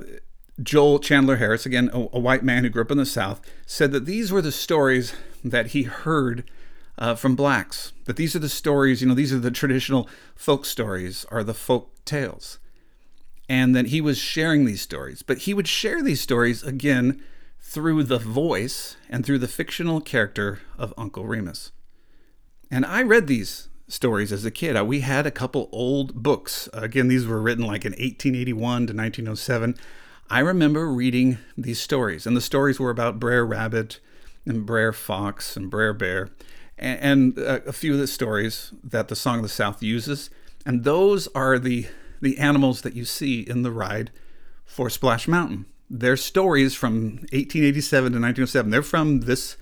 Joel 0.62 1.00
Chandler 1.00 1.38
Harris, 1.38 1.66
again, 1.66 1.90
a, 1.94 2.00
a, 2.14 2.20
white 2.20 2.44
man 2.44 2.64
who 2.64 2.70
grew 2.70 2.82
up 2.82 2.92
in 2.92 2.98
the 2.98 3.06
South, 3.06 3.42
said 3.66 3.92
that 3.92 4.06
these 4.06 4.32
were 4.32 4.42
the 4.42 4.52
stories 4.52 5.14
that 5.44 5.68
he 5.68 5.84
heard 5.84 6.44
uh, 7.02 7.16
from 7.16 7.36
blacks. 7.36 7.92
That 8.06 8.16
these 8.16 8.36
are 8.36 8.40
the 8.40 8.48
stories, 8.48 9.02
you 9.02 9.08
know, 9.08 9.16
these 9.16 9.34
are 9.34 9.40
the 9.40 9.52
traditional 9.52 10.08
folk 10.36 10.66
stories 10.66 11.26
are 11.32 11.44
the 11.44 11.56
folk 11.56 11.90
tales. 12.06 12.60
And 13.50 13.76
that 13.76 13.88
he 13.88 14.00
was 14.00 14.18
sharing 14.18 14.64
these 14.64 14.82
stories. 14.82 15.24
But 15.24 15.40
he 15.40 15.54
would 15.54 15.68
share 15.68 16.02
these 16.04 16.22
stories 16.22 16.64
again 16.64 17.22
through 17.60 18.04
the 18.04 18.20
voice 18.20 18.96
and 19.10 19.26
through 19.26 19.40
the 19.40 19.48
fictional 19.48 20.00
character 20.00 20.60
of 20.78 20.94
Uncle 20.96 21.26
Remus. 21.26 21.72
And 22.70 22.86
I 22.86 23.02
read 23.02 23.28
these 23.28 23.68
stories 23.88 24.32
as 24.32 24.46
a 24.46 24.52
kid. 24.52 24.78
Uh, 24.78 24.86
we 24.86 25.02
had 25.02 25.26
a 25.26 25.32
couple 25.32 25.70
old 25.72 26.22
books. 26.22 26.70
Again, 26.72 27.08
these 27.08 27.26
were 27.26 27.42
written 27.42 27.66
like 27.66 27.84
in 27.84 27.94
1881 27.94 28.88
to 28.88 28.94
1907. 28.94 29.76
I 30.30 30.40
remember 30.40 30.88
reading 30.88 31.40
these 31.58 31.82
stories, 31.82 32.26
and 32.26 32.38
the 32.38 32.42
stories 32.42 32.80
were 32.80 32.92
about 32.92 33.20
Brer 33.20 33.46
Rabbit 33.46 34.00
and 34.46 34.66
Brer 34.66 34.94
Fox 34.94 35.58
and 35.58 35.70
Brer 35.70 35.94
Bear, 35.94 36.30
and, 36.82 37.38
and 37.38 37.38
a 37.38 37.72
few 37.72 37.94
of 37.94 38.00
the 38.00 38.08
stories 38.08 38.74
that 38.84 39.08
the 39.08 39.16
Song 39.16 39.38
of 39.38 39.44
the 39.44 39.50
South 39.50 39.82
uses. 39.82 40.30
And 40.66 40.84
those 40.84 41.28
are 41.30 41.58
the 41.58 41.88
the 42.22 42.38
animals 42.38 42.82
that 42.82 42.96
you 42.96 43.04
see 43.04 43.42
in 43.42 43.64
the 43.64 43.72
ride 43.72 44.12
for 44.64 44.90
Splash 44.90 45.28
Mountain. 45.28 45.66
They're 45.90 46.16
stories 46.16 46.76
from 46.76 47.18
1887 47.32 48.14
to 48.14 48.20
1907. 48.20 48.70
They're 48.70 48.84
from 48.84 49.22
this 49.22 49.58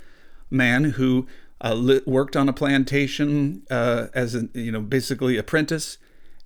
man 0.51 0.83
who 0.83 1.25
uh, 1.61 1.99
worked 2.05 2.35
on 2.35 2.49
a 2.49 2.53
plantation 2.53 3.63
uh, 3.69 4.07
as 4.13 4.35
a 4.35 4.49
you 4.53 4.71
know 4.71 4.81
basically 4.81 5.37
apprentice, 5.37 5.97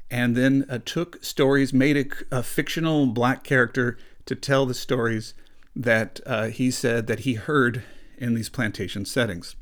and 0.09 0.35
then 0.35 0.65
uh, 0.69 0.79
took 0.83 1.23
stories, 1.23 1.73
made 1.73 1.97
a, 1.97 2.37
a, 2.37 2.43
fictional 2.43 3.07
black 3.07 3.43
character 3.43 3.97
to 4.25 4.35
tell 4.35 4.65
the 4.65 4.73
stories 4.73 5.33
that 5.75 6.19
uh, 6.25 6.47
he 6.47 6.71
said 6.71 7.07
that 7.07 7.21
he 7.21 7.33
heard 7.33 7.83
in 8.17 8.35
these 8.35 8.49
plantation 8.49 9.05
settings. 9.05 9.55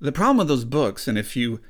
The 0.00 0.12
problem 0.12 0.38
with 0.38 0.48
those 0.48 0.64
books, 0.64 1.06
and 1.06 1.18
if 1.18 1.36
you 1.36 1.60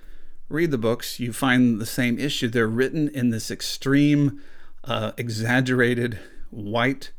read 0.48 0.70
the 0.70 0.78
books, 0.78 1.18
you 1.18 1.32
find 1.32 1.80
the 1.80 1.86
same 1.86 2.18
issue. 2.18 2.48
They're 2.48 2.68
written 2.68 3.08
in 3.08 3.30
this 3.30 3.50
extreme, 3.50 4.40
uh, 4.84 5.12
exaggerated 5.16 6.18
white 6.50 7.10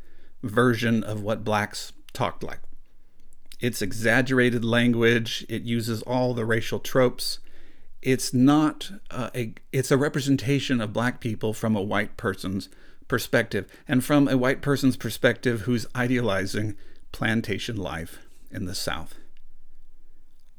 version 0.42 1.04
of 1.04 1.22
what 1.22 1.44
blacks 1.44 1.92
talked 2.12 2.42
like. 2.42 2.60
It's 3.60 3.82
exaggerated 3.82 4.64
language. 4.64 5.44
It 5.48 5.62
uses 5.62 6.02
all 6.02 6.34
the 6.34 6.44
racial 6.44 6.80
tropes. 6.80 7.38
It's 8.00 8.34
not 8.34 8.90
uh, 9.10 9.30
a. 9.34 9.54
It's 9.70 9.90
a 9.90 9.96
representation 9.96 10.80
of 10.80 10.92
black 10.92 11.20
people 11.20 11.52
from 11.52 11.76
a 11.76 11.82
white 11.82 12.16
person's 12.16 12.68
perspective, 13.06 13.70
and 13.86 14.02
from 14.02 14.26
a 14.26 14.36
white 14.36 14.62
person's 14.62 14.96
perspective 14.96 15.62
who's 15.62 15.86
idealizing 15.94 16.74
plantation 17.12 17.76
life 17.76 18.18
in 18.50 18.64
the 18.64 18.74
South. 18.74 19.14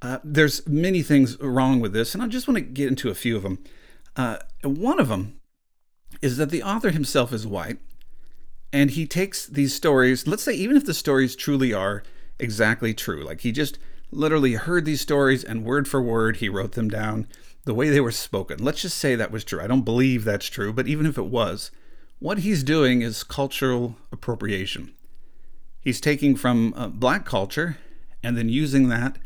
Uh, 0.03 0.19
there's 0.23 0.67
many 0.67 1.01
things 1.01 1.39
wrong 1.39 1.79
with 1.79 1.93
this, 1.93 2.13
and 2.13 2.21
I 2.21 2.27
just 2.27 2.47
want 2.47 2.57
to 2.57 2.61
get 2.61 2.89
into 2.89 3.09
a 3.09 3.15
few 3.15 3.35
of 3.35 3.43
them. 3.43 3.63
Uh, 4.15 4.37
one 4.61 4.99
of 4.99 5.07
them 5.07 5.39
is 6.21 6.37
that 6.37 6.51
the 6.51 6.61
author 6.61 6.91
himself 6.91 7.33
is 7.33 7.47
white, 7.47 7.79
and 8.71 8.91
he 8.91 9.07
takes 9.07 9.47
these 9.47 9.73
stories. 9.73 10.27
Let's 10.27 10.43
say 10.43 10.53
even 10.53 10.77
if 10.77 10.85
the 10.85 10.93
stories 10.93 11.35
truly 11.35 11.73
are 11.73 12.03
exactly 12.39 12.93
true. 12.93 13.23
Like 13.23 13.41
he 13.41 13.51
just 13.51 13.79
literally 14.11 14.53
heard 14.53 14.85
these 14.85 15.01
stories 15.01 15.43
and 15.43 15.65
word 15.65 15.87
for 15.87 16.01
word 16.01 16.37
he 16.37 16.49
wrote 16.49 16.73
them 16.73 16.89
down 16.89 17.27
the 17.65 17.73
way 17.73 17.89
they 17.89 18.01
were 18.01 18.11
spoken. 18.11 18.63
Let's 18.63 18.81
just 18.81 18.97
say 18.97 19.15
that 19.15 19.31
was 19.31 19.43
true. 19.43 19.61
I 19.61 19.67
don't 19.67 19.83
believe 19.85 20.23
that's 20.23 20.47
true, 20.47 20.73
but 20.73 20.87
even 20.87 21.05
if 21.05 21.17
it 21.17 21.25
was, 21.25 21.71
what 22.19 22.39
he's 22.39 22.63
doing 22.63 23.01
is 23.01 23.23
cultural 23.23 23.95
appropriation. 24.11 24.93
He's 25.79 26.01
taking 26.01 26.35
from 26.35 26.73
uh, 26.75 26.87
black 26.87 27.25
culture 27.25 27.77
and 28.21 28.37
then 28.37 28.49
using 28.49 28.89
that, 28.89 29.17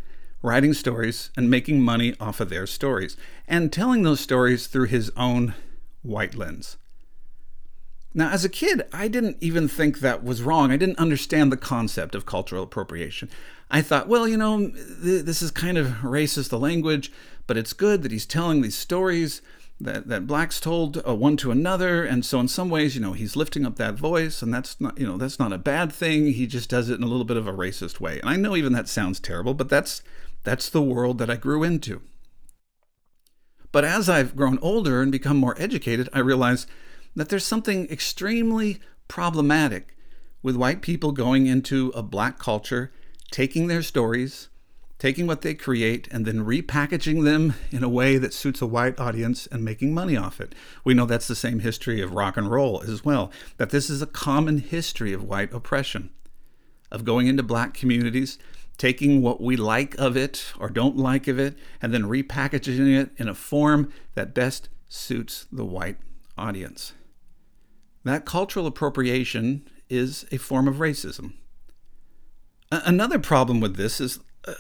writing 0.42 0.74
stories 0.74 1.32
and 1.36 1.50
making 1.50 1.82
money 1.82 2.16
off 2.20 2.40
of 2.40 2.50
their 2.50 2.68
stories, 2.68 3.18
and 3.48 3.74
telling 3.74 4.04
those 4.04 4.20
stories 4.20 4.68
through 4.68 4.86
his 4.86 5.12
own 5.18 5.54
white 6.04 6.36
lens. 6.36 6.78
Now, 8.14 8.30
as 8.32 8.44
a 8.44 8.50
kid, 8.50 8.82
I 8.92 9.08
didn't 9.08 9.38
even 9.42 9.68
think 9.68 10.00
that 10.00 10.24
was 10.24 10.42
wrong. 10.42 10.72
I 10.72 10.78
didn't 10.78 10.98
understand 10.98 11.52
the 11.52 11.58
concept 11.58 12.16
of 12.16 12.26
cultural 12.26 12.64
appropriation. 12.64 13.30
I 13.70 13.82
thought, 13.82 14.08
well, 14.08 14.28
you 14.28 14.38
know, 14.38 14.70
th- 14.70 15.26
this 15.26 15.42
is 15.42 15.52
kind 15.52 15.78
of 15.78 15.88
racist, 16.02 16.50
the 16.50 16.58
language, 16.58 17.12
but 17.46 17.58
it's 17.58 17.74
good 17.74 18.02
that 18.02 18.12
he's 18.12 18.26
telling 18.26 18.62
these 18.62 18.78
stories 18.78 19.42
that, 19.80 20.08
that 20.08 20.26
blacks 20.26 20.60
told 20.60 21.00
uh, 21.08 21.14
one 21.14 21.38
to 21.38 21.52
another. 21.52 22.04
And 22.04 22.26
so, 22.26 22.40
in 22.40 22.48
some 22.48 22.70
ways, 22.70 22.96
you 22.96 23.02
know, 23.02 23.14
he's 23.14 23.36
lifting 23.36 23.66
up 23.68 23.76
that 23.76 23.96
voice, 23.96 24.42
and 24.42 24.52
that's 24.52 24.82
not, 24.82 24.98
you 24.98 25.06
know, 25.06 25.18
that's 25.18 25.38
not 25.38 25.54
a 25.54 25.60
bad 25.60 25.92
thing. 25.92 26.32
He 26.34 26.48
just 26.48 26.70
does 26.70 26.90
it 26.90 26.98
in 26.98 27.04
a 27.04 27.08
little 27.08 27.26
bit 27.26 27.38
of 27.38 27.48
a 27.48 27.54
racist 27.54 28.00
way. 28.00 28.20
And 28.20 28.30
I 28.30 28.36
know 28.36 28.56
even 28.56 28.74
that 28.74 28.88
sounds 28.88 29.20
terrible, 29.20 29.54
but 29.54 29.70
that's, 29.70 30.02
that's 30.48 30.70
the 30.70 30.82
world 30.82 31.18
that 31.18 31.30
I 31.30 31.36
grew 31.36 31.64
into. 31.64 32.02
But 33.72 33.84
as 33.84 34.08
I've 34.08 34.36
grown 34.36 34.58
older 34.60 35.02
and 35.02 35.12
become 35.12 35.38
more 35.38 35.56
educated, 35.60 36.08
I 36.14 36.20
realize 36.20 36.66
that 37.16 37.30
there's 37.30 37.46
something 37.46 37.90
extremely 37.90 38.80
problematic 39.08 39.98
with 40.42 40.56
white 40.56 40.82
people 40.82 41.12
going 41.12 41.48
into 41.48 41.90
a 41.96 42.02
black 42.02 42.40
culture, 42.40 42.92
taking 43.30 43.68
their 43.68 43.82
stories, 43.82 44.48
taking 45.00 45.28
what 45.28 45.42
they 45.42 45.54
create, 45.54 46.08
and 46.12 46.26
then 46.26 46.46
repackaging 46.46 47.24
them 47.24 47.54
in 47.72 47.84
a 47.84 47.90
way 47.90 48.18
that 48.18 48.34
suits 48.34 48.62
a 48.62 48.66
white 48.66 49.00
audience 49.00 49.48
and 49.48 49.66
making 49.66 49.94
money 49.94 50.16
off 50.16 50.40
it. 50.40 50.56
We 50.84 50.94
know 50.94 51.06
that's 51.06 51.28
the 51.28 51.36
same 51.36 51.60
history 51.60 52.02
of 52.02 52.14
rock 52.14 52.38
and 52.38 52.50
roll 52.50 52.82
as 52.84 53.04
well, 53.04 53.32
that 53.58 53.72
this 53.72 53.90
is 53.90 54.02
a 54.02 54.08
common 54.08 54.60
history 54.60 55.12
of 55.12 55.24
white 55.24 55.54
oppression, 55.54 56.10
of 56.90 57.04
going 57.06 57.28
into 57.28 57.44
black 57.44 57.74
communities, 57.74 58.40
taking 58.78 59.22
what 59.22 59.42
we 59.42 59.56
like 59.56 59.96
of 59.96 60.16
it 60.16 60.54
or 60.60 60.70
don't 60.70 60.98
like 60.98 61.28
of 61.28 61.40
it, 61.40 61.58
and 61.82 61.94
then 61.94 62.04
repackaging 62.04 62.96
it 62.96 63.12
in 63.18 63.28
a 63.28 63.34
form 63.34 63.92
that 64.16 64.34
best 64.34 64.70
suits 64.88 65.48
the 65.52 65.66
white 65.66 65.98
audience. 66.38 66.94
That 68.04 68.26
cultural 68.26 68.68
appropriation 68.68 69.68
is 69.90 70.26
a 70.32 70.38
form 70.38 70.68
of 70.68 70.76
racism. 70.76 71.34
A- 72.72 72.84
another 72.86 73.20
problem 73.20 73.60
with 73.60 73.76
this 73.76 74.00
is 74.00 74.20
uh, 74.48 74.54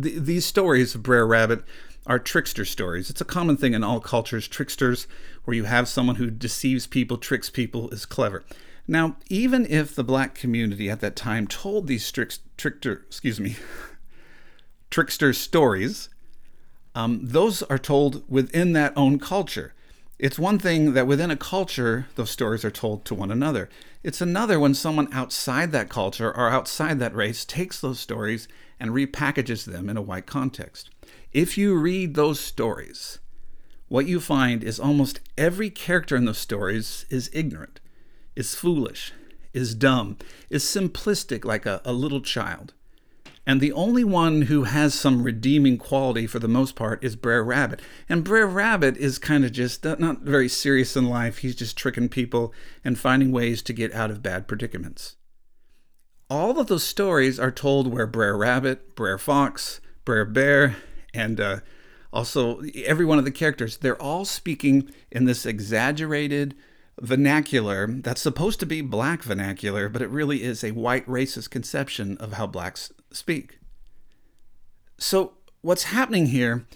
th- 0.00 0.20
these 0.20 0.44
stories 0.44 0.94
of 0.94 1.02
Brer 1.02 1.26
Rabbit 1.26 1.64
are 2.06 2.18
trickster 2.18 2.64
stories. 2.64 3.08
It's 3.08 3.20
a 3.20 3.24
common 3.24 3.56
thing 3.56 3.72
in 3.72 3.82
all 3.82 3.98
cultures, 4.00 4.46
tricksters, 4.46 5.06
where 5.44 5.56
you 5.56 5.64
have 5.64 5.88
someone 5.88 6.16
who 6.16 6.30
deceives 6.30 6.86
people, 6.86 7.16
tricks 7.16 7.48
people, 7.50 7.88
is 7.90 8.04
clever. 8.04 8.44
Now, 8.86 9.16
even 9.28 9.66
if 9.66 9.94
the 9.94 10.04
black 10.04 10.34
community 10.34 10.90
at 10.90 11.00
that 11.00 11.16
time 11.16 11.46
told 11.46 11.86
these 11.86 12.10
trick- 12.12 12.38
trickster, 12.56 13.04
excuse 13.06 13.40
me, 13.40 13.56
trickster 14.90 15.32
stories, 15.32 16.10
um, 16.94 17.20
those 17.22 17.62
are 17.64 17.78
told 17.78 18.22
within 18.28 18.72
that 18.72 18.92
own 18.96 19.18
culture. 19.18 19.72
It's 20.18 20.38
one 20.38 20.58
thing 20.58 20.92
that 20.92 21.06
within 21.06 21.30
a 21.30 21.36
culture, 21.36 22.06
those 22.14 22.30
stories 22.30 22.64
are 22.64 22.70
told 22.70 23.04
to 23.06 23.14
one 23.14 23.32
another. 23.32 23.68
It's 24.04 24.20
another 24.20 24.60
when 24.60 24.74
someone 24.74 25.08
outside 25.12 25.72
that 25.72 25.88
culture 25.88 26.30
or 26.30 26.50
outside 26.50 27.00
that 27.00 27.16
race 27.16 27.44
takes 27.44 27.80
those 27.80 27.98
stories 27.98 28.46
and 28.78 28.92
repackages 28.92 29.64
them 29.64 29.88
in 29.88 29.96
a 29.96 30.02
white 30.02 30.26
context. 30.26 30.90
If 31.32 31.58
you 31.58 31.74
read 31.74 32.14
those 32.14 32.38
stories, 32.38 33.18
what 33.88 34.06
you 34.06 34.20
find 34.20 34.62
is 34.62 34.78
almost 34.78 35.20
every 35.36 35.68
character 35.68 36.14
in 36.14 36.26
those 36.26 36.38
stories 36.38 37.06
is 37.10 37.28
ignorant, 37.32 37.80
is 38.36 38.54
foolish, 38.54 39.12
is 39.52 39.74
dumb, 39.74 40.16
is 40.50 40.64
simplistic 40.64 41.44
like 41.44 41.66
a, 41.66 41.80
a 41.84 41.92
little 41.92 42.20
child. 42.20 42.72
And 43.46 43.60
the 43.60 43.72
only 43.72 44.04
one 44.04 44.42
who 44.42 44.64
has 44.64 44.94
some 44.94 45.22
redeeming 45.22 45.76
quality 45.76 46.26
for 46.26 46.38
the 46.38 46.48
most 46.48 46.74
part 46.74 47.04
is 47.04 47.14
Brer 47.14 47.44
Rabbit. 47.44 47.80
And 48.08 48.24
Brer 48.24 48.46
Rabbit 48.46 48.96
is 48.96 49.18
kind 49.18 49.44
of 49.44 49.52
just 49.52 49.84
not 49.84 50.22
very 50.22 50.48
serious 50.48 50.96
in 50.96 51.08
life. 51.08 51.38
He's 51.38 51.54
just 51.54 51.76
tricking 51.76 52.08
people 52.08 52.54
and 52.82 52.98
finding 52.98 53.32
ways 53.32 53.60
to 53.62 53.74
get 53.74 53.92
out 53.92 54.10
of 54.10 54.22
bad 54.22 54.48
predicaments. 54.48 55.16
All 56.30 56.58
of 56.58 56.68
those 56.68 56.84
stories 56.84 57.38
are 57.38 57.50
told 57.50 57.86
where 57.86 58.06
Brer 58.06 58.36
Rabbit, 58.36 58.96
Brer 58.96 59.18
Fox, 59.18 59.82
Brer 60.06 60.24
Bear, 60.24 60.76
and 61.12 61.38
uh, 61.38 61.60
also 62.14 62.62
every 62.84 63.04
one 63.04 63.18
of 63.18 63.26
the 63.26 63.30
characters, 63.30 63.76
they're 63.76 64.00
all 64.00 64.24
speaking 64.24 64.90
in 65.10 65.26
this 65.26 65.44
exaggerated, 65.44 66.54
vernacular 67.00 67.86
that's 67.86 68.20
supposed 68.20 68.60
to 68.60 68.66
be 68.66 68.80
black 68.80 69.22
vernacular, 69.22 69.88
but 69.88 70.02
it 70.02 70.10
really 70.10 70.42
is 70.42 70.62
a 70.62 70.72
white 70.72 71.06
racist 71.06 71.50
conception 71.50 72.16
of 72.18 72.34
how 72.34 72.46
blacks 72.46 72.92
speak. 73.10 73.58
So, 74.98 75.34
what's 75.60 75.84
happening 75.84 76.26
here 76.26 76.66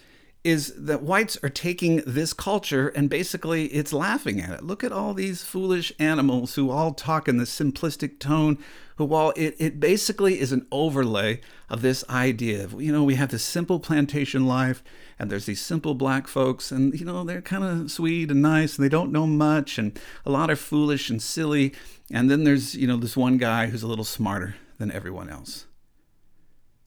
is 0.45 0.73
that 0.77 1.03
whites 1.03 1.37
are 1.43 1.49
taking 1.49 1.97
this 2.07 2.33
culture 2.33 2.89
and 2.89 3.11
basically 3.11 3.67
it's 3.67 3.93
laughing 3.93 4.41
at 4.41 4.51
it. 4.51 4.65
Look 4.65 4.85
at 4.85 4.93
all 4.93 5.13
these 5.13 5.43
foolish 5.43 5.93
animals 5.99 6.55
who 6.55 6.71
all 6.71 6.95
talk 6.95 7.27
in 7.29 7.39
this 7.39 7.57
simplistic 7.57 8.21
tone, 8.21 8.57
who 8.97 9.13
all 9.13 9.33
it, 9.37 9.57
it 9.59 9.81
basically 9.81 10.39
is 10.41 10.53
an 10.53 10.67
overlay 10.71 11.41
of 11.69 11.83
this 11.83 12.05
idea 12.09 12.65
of, 12.65 12.81
you 12.81 12.93
know, 12.93 13.03
we 13.03 13.17
have 13.17 13.31
this 13.31 13.43
simple 13.43 13.81
plantation 13.81 14.47
life 14.47 14.83
and 15.19 15.29
there's 15.29 15.47
these 15.47 15.61
simple 15.61 15.95
black 15.95 16.29
folks 16.29 16.71
and, 16.71 16.99
you 16.99 17.05
know, 17.05 17.25
they're 17.25 17.43
kind 17.43 17.65
of 17.65 17.91
sweet 17.91 18.31
and 18.31 18.41
nice 18.41 18.77
and 18.77 18.85
they 18.85 18.89
don't 18.89 19.13
know 19.13 19.27
much 19.27 19.77
and 19.77 19.99
a 20.25 20.31
lot 20.31 20.51
are 20.51 20.57
foolish 20.57 21.11
and 21.11 21.21
silly. 21.21 21.75
And 22.13 22.31
then 22.31 22.45
there's, 22.45 22.77
you 22.77 22.87
know, 22.87 22.97
this 22.97 23.17
one 23.17 23.39
guy 23.39 23.67
who's 23.67 23.83
a 23.83 23.89
little 23.89 24.05
smarter 24.05 24.55
than 24.79 24.93
everyone 24.93 25.29
else. 25.29 25.67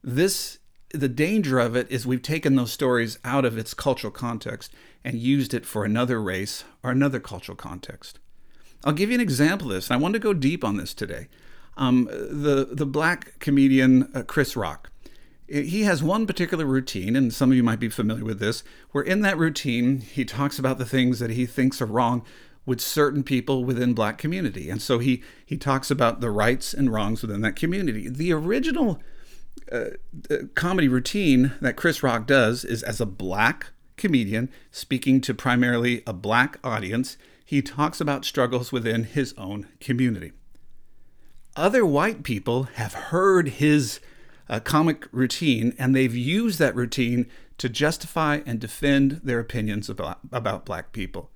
This 0.03 0.57
the 0.93 1.09
danger 1.09 1.59
of 1.59 1.75
it 1.75 1.89
is 1.89 2.05
we've 2.05 2.21
taken 2.21 2.55
those 2.55 2.71
stories 2.71 3.19
out 3.23 3.45
of 3.45 3.57
its 3.57 3.73
cultural 3.73 4.11
context 4.11 4.73
and 5.03 5.17
used 5.17 5.53
it 5.53 5.65
for 5.65 5.85
another 5.85 6.21
race 6.21 6.63
or 6.83 6.91
another 6.91 7.19
cultural 7.19 7.55
context. 7.55 8.19
I'll 8.83 8.93
give 8.93 9.09
you 9.09 9.15
an 9.15 9.21
example 9.21 9.67
of 9.67 9.73
this, 9.75 9.89
and 9.89 9.97
I 9.97 10.01
want 10.01 10.13
to 10.13 10.19
go 10.19 10.33
deep 10.33 10.63
on 10.63 10.77
this 10.77 10.93
today. 10.93 11.27
Um, 11.77 12.05
the 12.05 12.67
the 12.71 12.85
black 12.85 13.39
comedian 13.39 14.11
uh, 14.13 14.23
Chris 14.23 14.55
Rock, 14.55 14.91
he 15.47 15.83
has 15.83 16.03
one 16.03 16.27
particular 16.27 16.65
routine, 16.65 17.15
and 17.15 17.33
some 17.33 17.51
of 17.51 17.57
you 17.57 17.63
might 17.63 17.79
be 17.79 17.89
familiar 17.89 18.25
with 18.25 18.39
this, 18.39 18.63
where 18.91 19.03
in 19.03 19.21
that 19.21 19.37
routine 19.37 20.01
he 20.01 20.25
talks 20.25 20.59
about 20.59 20.77
the 20.77 20.85
things 20.85 21.19
that 21.19 21.31
he 21.31 21.45
thinks 21.45 21.81
are 21.81 21.85
wrong 21.85 22.23
with 22.65 22.81
certain 22.81 23.23
people 23.23 23.63
within 23.63 23.93
black 23.93 24.17
community, 24.17 24.69
and 24.69 24.81
so 24.81 24.99
he 24.99 25.23
he 25.45 25.57
talks 25.57 25.89
about 25.89 26.21
the 26.21 26.29
rights 26.31 26.73
and 26.73 26.91
wrongs 26.91 27.21
within 27.21 27.41
that 27.41 27.55
community. 27.55 28.09
The 28.09 28.33
original 28.33 28.99
uh, 29.71 29.91
comedy 30.55 30.87
routine 30.87 31.53
that 31.61 31.75
Chris 31.75 32.03
Rock 32.03 32.27
does 32.27 32.65
is 32.65 32.83
as 32.83 32.99
a 32.99 33.05
black 33.05 33.67
comedian 33.97 34.49
speaking 34.71 35.21
to 35.21 35.33
primarily 35.33 36.03
a 36.05 36.13
black 36.13 36.57
audience, 36.63 37.17
he 37.45 37.61
talks 37.61 38.01
about 38.01 38.25
struggles 38.25 38.71
within 38.71 39.03
his 39.03 39.33
own 39.37 39.67
community. 39.79 40.31
Other 41.55 41.85
white 41.85 42.23
people 42.23 42.63
have 42.75 42.93
heard 42.93 43.49
his 43.49 43.99
uh, 44.49 44.59
comic 44.59 45.07
routine 45.11 45.73
and 45.77 45.95
they've 45.95 46.15
used 46.15 46.59
that 46.59 46.75
routine 46.75 47.27
to 47.57 47.69
justify 47.69 48.39
and 48.45 48.59
defend 48.59 49.21
their 49.23 49.39
opinions 49.39 49.89
about, 49.89 50.19
about 50.31 50.65
black 50.65 50.91
people. 50.91 51.29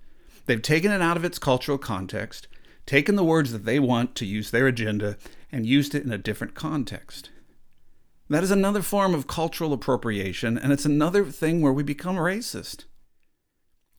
They've 0.46 0.62
taken 0.62 0.92
it 0.92 1.02
out 1.02 1.18
of 1.18 1.26
its 1.26 1.40
cultural 1.40 1.78
context, 1.78 2.48
taken 2.86 3.16
the 3.16 3.24
words 3.24 3.52
that 3.52 3.66
they 3.66 3.80
want 3.80 4.16
to 4.16 4.26
use 4.26 4.52
their 4.52 4.68
agenda, 4.68 5.18
and 5.52 5.66
used 5.66 5.94
it 5.96 6.04
in 6.04 6.12
a 6.12 6.18
different 6.18 6.56
context. 6.56 7.30
That 8.28 8.44
is 8.44 8.50
another 8.50 8.82
form 8.82 9.14
of 9.14 9.28
cultural 9.28 9.72
appropriation, 9.72 10.58
and 10.58 10.74
it's 10.74 10.86
another 10.86 11.26
thing 11.26 11.62
where 11.62 11.74
we 11.74 11.84
become 11.84 12.16
racist. 12.16 12.86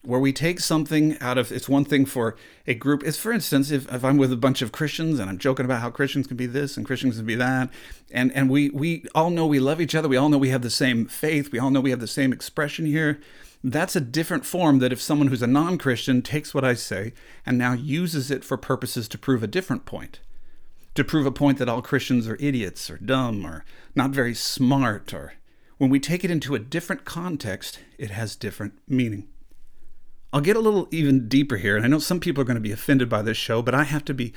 Where 0.03 0.19
we 0.19 0.33
take 0.33 0.59
something 0.59 1.17
out 1.19 1.37
of 1.37 1.51
it's 1.51 1.69
one 1.69 1.85
thing 1.85 2.05
for 2.05 2.35
a 2.65 2.73
group. 2.73 3.03
It's 3.05 3.17
for 3.17 3.31
instance, 3.31 3.71
if, 3.71 3.91
if 3.91 4.03
I'm 4.03 4.17
with 4.17 4.31
a 4.33 4.37
bunch 4.37 4.61
of 4.61 4.71
Christians 4.71 5.19
and 5.19 5.29
I'm 5.29 5.37
joking 5.37 5.65
about 5.65 5.81
how 5.81 5.89
Christians 5.89 6.27
can 6.27 6.37
be 6.37 6.45
this 6.45 6.75
and 6.75 6.85
Christians 6.85 7.17
can 7.17 7.25
be 7.25 7.35
that, 7.35 7.69
and, 8.11 8.31
and 8.33 8.49
we, 8.49 8.69
we 8.69 9.05
all 9.15 9.29
know 9.29 9.47
we 9.47 9.59
love 9.59 9.81
each 9.81 9.95
other, 9.95 10.07
we 10.07 10.17
all 10.17 10.29
know 10.29 10.37
we 10.37 10.49
have 10.49 10.61
the 10.61 10.69
same 10.69 11.07
faith, 11.07 11.51
we 11.51 11.59
all 11.59 11.71
know 11.71 11.81
we 11.81 11.89
have 11.89 11.99
the 11.99 12.07
same 12.07 12.31
expression 12.33 12.85
here. 12.85 13.19
That's 13.63 13.95
a 13.95 14.01
different 14.01 14.45
form 14.45 14.79
that 14.79 14.93
if 14.93 15.01
someone 15.01 15.29
who's 15.29 15.41
a 15.41 15.47
non 15.47 15.77
Christian 15.77 16.21
takes 16.21 16.53
what 16.53 16.65
I 16.65 16.73
say 16.73 17.13
and 17.45 17.57
now 17.57 17.73
uses 17.73 18.29
it 18.29 18.43
for 18.43 18.57
purposes 18.57 19.07
to 19.09 19.17
prove 19.17 19.41
a 19.41 19.47
different 19.47 19.85
point 19.85 20.19
to 20.97 21.03
prove 21.03 21.25
a 21.25 21.31
point 21.31 21.57
that 21.59 21.69
all 21.69 21.81
Christians 21.81 22.27
are 22.27 22.37
idiots 22.39 22.89
or 22.89 22.97
dumb 22.97 23.45
or 23.45 23.63
not 23.95 24.11
very 24.11 24.33
smart, 24.33 25.13
or 25.13 25.33
when 25.77 25.89
we 25.89 25.99
take 25.99 26.23
it 26.23 26.31
into 26.31 26.55
a 26.55 26.59
different 26.59 27.05
context, 27.05 27.79
it 27.97 28.11
has 28.11 28.35
different 28.35 28.73
meaning. 28.87 29.27
I'll 30.33 30.41
get 30.41 30.57
a 30.57 30.61
little 30.61 30.87
even 30.91 31.29
deeper 31.29 31.57
here, 31.57 31.77
and 31.77 31.85
I 31.85 31.87
know 31.87 31.99
some 31.99 32.19
people 32.19 32.41
are 32.41 32.45
going 32.45 32.55
to 32.55 32.61
be 32.61 32.71
offended 32.71 33.07
by 33.09 33.21
this 33.21 33.37
show, 33.37 33.61
but 33.61 33.73
I 33.73 33.83
have 33.83 34.03
to 34.05 34.13
be 34.13 34.33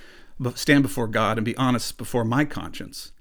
stand 0.55 0.83
before 0.83 1.09
God 1.09 1.37
and 1.37 1.45
be 1.45 1.57
honest 1.57 1.99
before 1.99 2.25
my 2.25 2.45
conscience. 2.45 3.13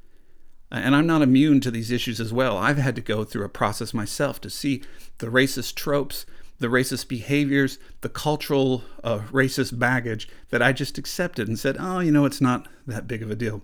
And 0.71 0.95
I'm 0.95 1.08
not 1.08 1.21
immune 1.21 1.62
to 1.62 1.71
these 1.71 1.91
issues 1.91 2.19
as 2.19 2.32
well. 2.32 2.58
I've 2.58 2.78
had 2.78 2.95
to 2.95 3.02
go 3.02 3.23
through 3.23 3.43
a 3.43 3.49
process 3.49 3.93
myself 3.93 4.39
to 4.41 4.49
see 4.49 4.84
the 5.17 5.28
racist 5.28 5.75
tropes 5.75 6.25
the 6.59 6.67
racist 6.67 7.07
behaviors, 7.07 7.79
the 8.01 8.09
cultural 8.09 8.83
uh, 9.03 9.19
racist 9.31 9.79
baggage 9.79 10.29
that 10.49 10.61
I 10.61 10.73
just 10.73 10.97
accepted 10.97 11.47
and 11.47 11.57
said, 11.57 11.77
oh, 11.79 11.99
you 11.99 12.11
know, 12.11 12.25
it's 12.25 12.41
not 12.41 12.67
that 12.85 13.07
big 13.07 13.23
of 13.23 13.31
a 13.31 13.35
deal. 13.35 13.63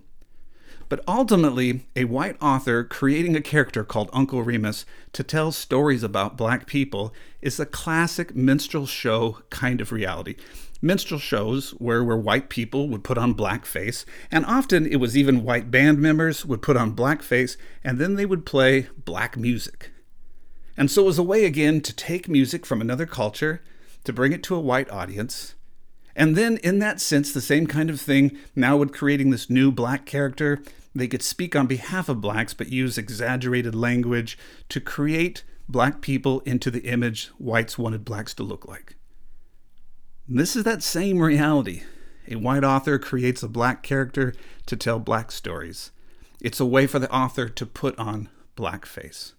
But 0.88 1.02
ultimately, 1.08 1.86
a 1.96 2.04
white 2.04 2.36
author 2.40 2.84
creating 2.84 3.34
a 3.34 3.40
character 3.40 3.82
called 3.82 4.08
Uncle 4.12 4.42
Remus 4.42 4.86
to 5.12 5.24
tell 5.24 5.50
stories 5.50 6.04
about 6.04 6.36
black 6.36 6.66
people 6.66 7.12
is 7.42 7.58
a 7.58 7.66
classic 7.66 8.36
minstrel 8.36 8.86
show 8.86 9.38
kind 9.50 9.80
of 9.80 9.90
reality. 9.90 10.36
Minstrel 10.80 11.18
shows 11.18 11.70
where, 11.72 12.04
where 12.04 12.16
white 12.16 12.48
people 12.48 12.88
would 12.88 13.02
put 13.02 13.18
on 13.18 13.34
blackface, 13.34 14.04
and 14.30 14.46
often 14.46 14.86
it 14.86 14.96
was 14.96 15.16
even 15.16 15.42
white 15.42 15.70
band 15.70 15.98
members 15.98 16.46
would 16.46 16.62
put 16.62 16.76
on 16.76 16.94
blackface, 16.94 17.56
and 17.82 17.98
then 17.98 18.14
they 18.14 18.26
would 18.26 18.46
play 18.46 18.88
black 18.96 19.36
music. 19.36 19.90
And 20.76 20.90
so 20.90 21.02
it 21.02 21.06
was 21.06 21.18
a 21.18 21.22
way 21.22 21.44
again 21.44 21.80
to 21.82 21.94
take 21.94 22.28
music 22.28 22.66
from 22.66 22.80
another 22.80 23.06
culture, 23.06 23.62
to 24.04 24.12
bring 24.12 24.32
it 24.32 24.42
to 24.44 24.54
a 24.54 24.60
white 24.60 24.90
audience. 24.90 25.54
And 26.14 26.36
then, 26.36 26.58
in 26.58 26.78
that 26.78 27.00
sense, 27.00 27.32
the 27.32 27.40
same 27.40 27.66
kind 27.66 27.90
of 27.90 28.00
thing 28.00 28.38
now 28.54 28.76
with 28.76 28.92
creating 28.92 29.30
this 29.30 29.50
new 29.50 29.70
black 29.70 30.06
character. 30.06 30.62
They 30.94 31.08
could 31.08 31.22
speak 31.22 31.54
on 31.54 31.66
behalf 31.66 32.08
of 32.08 32.22
blacks, 32.22 32.54
but 32.54 32.68
use 32.68 32.96
exaggerated 32.96 33.74
language 33.74 34.38
to 34.70 34.80
create 34.80 35.44
black 35.68 36.00
people 36.00 36.40
into 36.40 36.70
the 36.70 36.86
image 36.86 37.26
whites 37.38 37.76
wanted 37.76 38.04
blacks 38.04 38.32
to 38.34 38.42
look 38.42 38.66
like. 38.66 38.96
This 40.28 40.56
is 40.56 40.64
that 40.64 40.82
same 40.82 41.18
reality. 41.18 41.82
A 42.28 42.36
white 42.36 42.64
author 42.64 42.98
creates 42.98 43.42
a 43.42 43.48
black 43.48 43.82
character 43.82 44.34
to 44.66 44.76
tell 44.76 44.98
black 44.98 45.30
stories. 45.30 45.90
It's 46.40 46.60
a 46.60 46.66
way 46.66 46.86
for 46.86 46.98
the 46.98 47.12
author 47.12 47.48
to 47.48 47.66
put 47.66 47.96
on 47.98 48.28
blackface. 48.56 49.32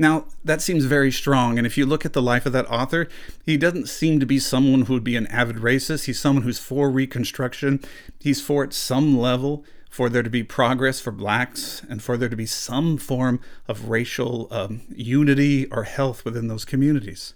Now, 0.00 0.26
that 0.44 0.62
seems 0.62 0.84
very 0.84 1.10
strong, 1.10 1.58
and 1.58 1.66
if 1.66 1.76
you 1.76 1.84
look 1.84 2.06
at 2.06 2.12
the 2.12 2.22
life 2.22 2.46
of 2.46 2.52
that 2.52 2.70
author, 2.70 3.08
he 3.44 3.56
doesn't 3.56 3.88
seem 3.88 4.20
to 4.20 4.26
be 4.26 4.38
someone 4.38 4.82
who 4.82 4.92
would 4.94 5.02
be 5.02 5.16
an 5.16 5.26
avid 5.26 5.56
racist. 5.56 6.04
He's 6.04 6.20
someone 6.20 6.44
who's 6.44 6.60
for 6.60 6.88
Reconstruction. 6.88 7.80
He's 8.20 8.40
for, 8.40 8.62
at 8.62 8.72
some 8.72 9.18
level, 9.18 9.64
for 9.90 10.08
there 10.08 10.22
to 10.22 10.30
be 10.30 10.44
progress 10.44 11.00
for 11.00 11.10
blacks 11.10 11.82
and 11.90 12.00
for 12.00 12.16
there 12.16 12.28
to 12.28 12.36
be 12.36 12.46
some 12.46 12.96
form 12.96 13.40
of 13.66 13.88
racial 13.88 14.46
um, 14.52 14.82
unity 14.88 15.66
or 15.66 15.82
health 15.82 16.24
within 16.24 16.46
those 16.46 16.64
communities. 16.64 17.34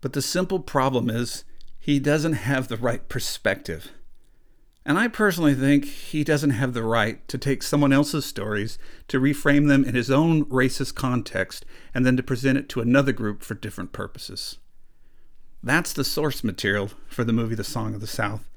But 0.00 0.12
the 0.12 0.22
simple 0.22 0.60
problem 0.60 1.10
is 1.10 1.42
he 1.80 1.98
doesn't 1.98 2.34
have 2.34 2.68
the 2.68 2.76
right 2.76 3.08
perspective. 3.08 3.90
And 4.88 4.96
I 4.96 5.08
personally 5.08 5.54
think 5.54 5.84
he 5.84 6.22
doesn't 6.22 6.50
have 6.50 6.72
the 6.72 6.84
right 6.84 7.26
to 7.26 7.36
take 7.36 7.64
someone 7.64 7.92
else's 7.92 8.24
stories, 8.24 8.78
to 9.08 9.18
reframe 9.18 9.66
them 9.66 9.84
in 9.84 9.96
his 9.96 10.12
own 10.12 10.44
racist 10.44 10.94
context, 10.94 11.66
and 11.92 12.06
then 12.06 12.16
to 12.16 12.22
present 12.22 12.56
it 12.56 12.68
to 12.68 12.80
another 12.80 13.10
group 13.10 13.42
for 13.42 13.54
different 13.54 13.92
purposes. 13.92 14.58
That's 15.60 15.92
the 15.92 16.04
source 16.04 16.44
material 16.44 16.92
for 17.08 17.24
the 17.24 17.32
movie 17.32 17.56
The 17.56 17.64
Song 17.64 17.94
of 17.94 18.00
the 18.00 18.06
South, 18.06 18.48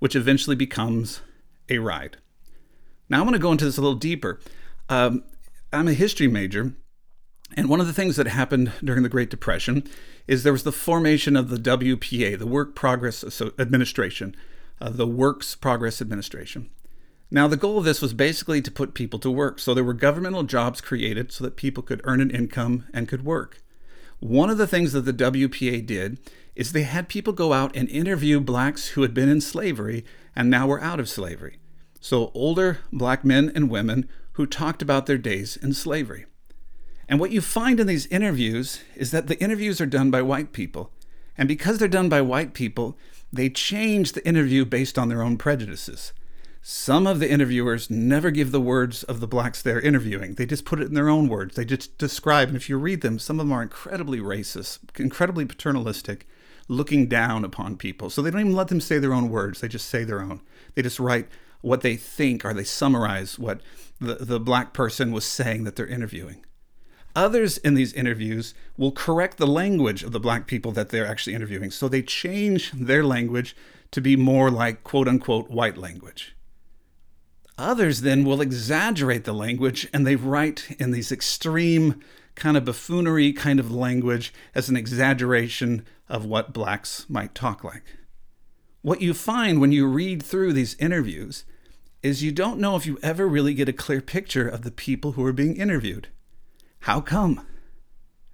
which 0.00 0.14
eventually 0.14 0.54
becomes 0.54 1.22
a 1.70 1.78
ride. 1.78 2.18
Now, 3.08 3.20
I 3.20 3.22
want 3.22 3.36
to 3.36 3.40
go 3.40 3.50
into 3.50 3.64
this 3.64 3.78
a 3.78 3.80
little 3.80 3.96
deeper. 3.96 4.38
Um, 4.90 5.24
I'm 5.72 5.88
a 5.88 5.94
history 5.94 6.28
major, 6.28 6.74
and 7.56 7.70
one 7.70 7.80
of 7.80 7.86
the 7.86 7.94
things 7.94 8.16
that 8.16 8.26
happened 8.26 8.70
during 8.84 9.02
the 9.02 9.08
Great 9.08 9.30
Depression 9.30 9.88
is 10.26 10.42
there 10.42 10.52
was 10.52 10.64
the 10.64 10.72
formation 10.72 11.36
of 11.36 11.48
the 11.48 11.56
WPA, 11.56 12.38
the 12.38 12.46
Work 12.46 12.74
Progress 12.74 13.24
Administration 13.58 14.36
uh, 14.80 14.90
the 14.90 15.06
Works 15.06 15.54
Progress 15.54 16.00
Administration. 16.00 16.70
Now, 17.30 17.46
the 17.46 17.56
goal 17.56 17.78
of 17.78 17.84
this 17.84 18.02
was 18.02 18.12
basically 18.12 18.60
to 18.62 18.70
put 18.70 18.94
people 18.94 19.18
to 19.20 19.30
work. 19.30 19.60
So 19.60 19.72
there 19.72 19.84
were 19.84 19.94
governmental 19.94 20.42
jobs 20.42 20.80
created 20.80 21.30
so 21.30 21.44
that 21.44 21.56
people 21.56 21.82
could 21.82 22.00
earn 22.04 22.20
an 22.20 22.30
income 22.30 22.86
and 22.92 23.06
could 23.06 23.24
work. 23.24 23.62
One 24.18 24.50
of 24.50 24.58
the 24.58 24.66
things 24.66 24.92
that 24.92 25.02
the 25.02 25.12
WPA 25.12 25.86
did 25.86 26.18
is 26.56 26.72
they 26.72 26.82
had 26.82 27.08
people 27.08 27.32
go 27.32 27.52
out 27.52 27.74
and 27.76 27.88
interview 27.88 28.40
blacks 28.40 28.88
who 28.88 29.02
had 29.02 29.14
been 29.14 29.28
in 29.28 29.40
slavery 29.40 30.04
and 30.34 30.50
now 30.50 30.66
were 30.66 30.82
out 30.82 31.00
of 31.00 31.08
slavery. 31.08 31.58
So, 32.00 32.30
older 32.34 32.78
black 32.92 33.24
men 33.24 33.52
and 33.54 33.70
women 33.70 34.08
who 34.32 34.46
talked 34.46 34.82
about 34.82 35.06
their 35.06 35.18
days 35.18 35.56
in 35.56 35.72
slavery. 35.72 36.26
And 37.08 37.18
what 37.18 37.30
you 37.30 37.40
find 37.40 37.80
in 37.80 37.86
these 37.86 38.06
interviews 38.06 38.80
is 38.94 39.10
that 39.10 39.26
the 39.26 39.40
interviews 39.42 39.80
are 39.80 39.86
done 39.86 40.10
by 40.10 40.22
white 40.22 40.52
people. 40.52 40.92
And 41.36 41.48
because 41.48 41.78
they're 41.78 41.88
done 41.88 42.08
by 42.08 42.20
white 42.20 42.54
people, 42.54 42.98
they 43.32 43.48
change 43.48 44.12
the 44.12 44.26
interview 44.26 44.64
based 44.64 44.98
on 44.98 45.08
their 45.08 45.22
own 45.22 45.36
prejudices. 45.36 46.12
Some 46.62 47.06
of 47.06 47.20
the 47.20 47.30
interviewers 47.30 47.88
never 47.88 48.30
give 48.30 48.52
the 48.52 48.60
words 48.60 49.02
of 49.04 49.20
the 49.20 49.26
blacks 49.26 49.62
they're 49.62 49.80
interviewing. 49.80 50.34
They 50.34 50.44
just 50.44 50.66
put 50.66 50.80
it 50.80 50.88
in 50.88 50.94
their 50.94 51.08
own 51.08 51.28
words. 51.28 51.56
They 51.56 51.64
just 51.64 51.96
describe, 51.96 52.48
and 52.48 52.56
if 52.56 52.68
you 52.68 52.76
read 52.76 53.00
them, 53.00 53.18
some 53.18 53.40
of 53.40 53.46
them 53.46 53.52
are 53.52 53.62
incredibly 53.62 54.18
racist, 54.18 54.80
incredibly 54.98 55.46
paternalistic, 55.46 56.26
looking 56.68 57.06
down 57.06 57.44
upon 57.44 57.76
people. 57.76 58.10
So 58.10 58.20
they 58.20 58.30
don't 58.30 58.40
even 58.40 58.54
let 58.54 58.68
them 58.68 58.80
say 58.80 58.98
their 58.98 59.14
own 59.14 59.30
words. 59.30 59.60
They 59.60 59.68
just 59.68 59.88
say 59.88 60.04
their 60.04 60.20
own. 60.20 60.42
They 60.74 60.82
just 60.82 61.00
write 61.00 61.28
what 61.62 61.80
they 61.80 61.96
think 61.96 62.44
or 62.44 62.52
they 62.52 62.64
summarize 62.64 63.38
what 63.38 63.60
the, 64.00 64.16
the 64.16 64.40
black 64.40 64.72
person 64.72 65.12
was 65.12 65.24
saying 65.24 65.64
that 65.64 65.76
they're 65.76 65.86
interviewing. 65.86 66.44
Others 67.16 67.58
in 67.58 67.74
these 67.74 67.92
interviews 67.92 68.54
will 68.76 68.92
correct 68.92 69.36
the 69.36 69.46
language 69.46 70.02
of 70.02 70.12
the 70.12 70.20
black 70.20 70.46
people 70.46 70.72
that 70.72 70.90
they're 70.90 71.06
actually 71.06 71.34
interviewing. 71.34 71.70
So 71.70 71.88
they 71.88 72.02
change 72.02 72.70
their 72.72 73.04
language 73.04 73.56
to 73.90 74.00
be 74.00 74.16
more 74.16 74.50
like 74.50 74.84
quote 74.84 75.08
unquote 75.08 75.50
white 75.50 75.76
language. 75.76 76.36
Others 77.58 78.02
then 78.02 78.24
will 78.24 78.40
exaggerate 78.40 79.24
the 79.24 79.34
language 79.34 79.88
and 79.92 80.06
they 80.06 80.16
write 80.16 80.76
in 80.78 80.92
these 80.92 81.12
extreme 81.12 82.00
kind 82.34 82.56
of 82.56 82.64
buffoonery 82.64 83.32
kind 83.32 83.60
of 83.60 83.70
language 83.70 84.32
as 84.54 84.68
an 84.68 84.76
exaggeration 84.76 85.84
of 86.08 86.24
what 86.24 86.54
blacks 86.54 87.04
might 87.08 87.34
talk 87.34 87.62
like. 87.64 87.84
What 88.82 89.02
you 89.02 89.12
find 89.12 89.60
when 89.60 89.72
you 89.72 89.86
read 89.86 90.22
through 90.22 90.54
these 90.54 90.74
interviews 90.76 91.44
is 92.02 92.22
you 92.22 92.32
don't 92.32 92.60
know 92.60 92.76
if 92.76 92.86
you 92.86 92.98
ever 93.02 93.28
really 93.28 93.52
get 93.52 93.68
a 93.68 93.74
clear 93.74 94.00
picture 94.00 94.48
of 94.48 94.62
the 94.62 94.70
people 94.70 95.12
who 95.12 95.24
are 95.24 95.32
being 95.34 95.56
interviewed. 95.56 96.08
How 96.80 97.00
come? 97.00 97.46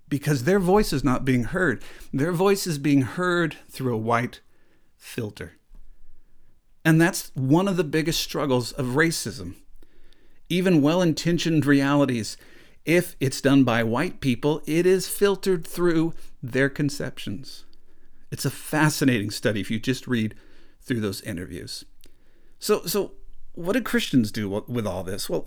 Because 0.09 0.45
their 0.45 0.61
voice 0.61 0.93
is 0.93 1.03
not 1.03 1.25
being 1.25 1.45
heard. 1.45 1.83
Their 2.13 2.33
voice 2.33 2.67
is 2.67 2.79
being 2.79 3.03
heard 3.03 3.57
through 3.69 3.95
a 3.95 3.99
white 3.99 4.41
filter. 4.97 5.55
And 6.85 7.01
that's 7.01 7.33
one 7.35 7.67
of 7.67 7.77
the 7.77 7.85
biggest 7.85 8.21
struggles 8.21 8.71
of 8.73 8.87
racism. 8.95 9.57
Even 10.49 10.81
well 10.81 11.03
intentioned 11.03 11.67
realities, 11.67 12.37
if 12.85 13.17
it's 13.19 13.41
done 13.41 13.65
by 13.65 13.83
white 13.83 14.21
people, 14.21 14.63
it 14.65 14.87
is 14.87 15.09
filtered 15.09 15.67
through 15.67 16.15
their 16.41 16.69
conceptions. 16.69 17.65
It's 18.31 18.45
a 18.45 18.51
fascinating 18.51 19.33
study 19.33 19.61
if 19.61 19.73
you 19.73 19.81
just 19.81 20.07
read 20.07 20.37
through 20.81 21.01
those 21.01 21.21
interviews. 21.23 21.85
So, 22.61 22.85
so 22.87 23.15
what 23.55 23.73
do 23.73 23.83
Christians 23.83 24.31
do 24.31 24.49
with 24.69 24.87
all 24.87 25.03
this? 25.03 25.29
Well, 25.29 25.47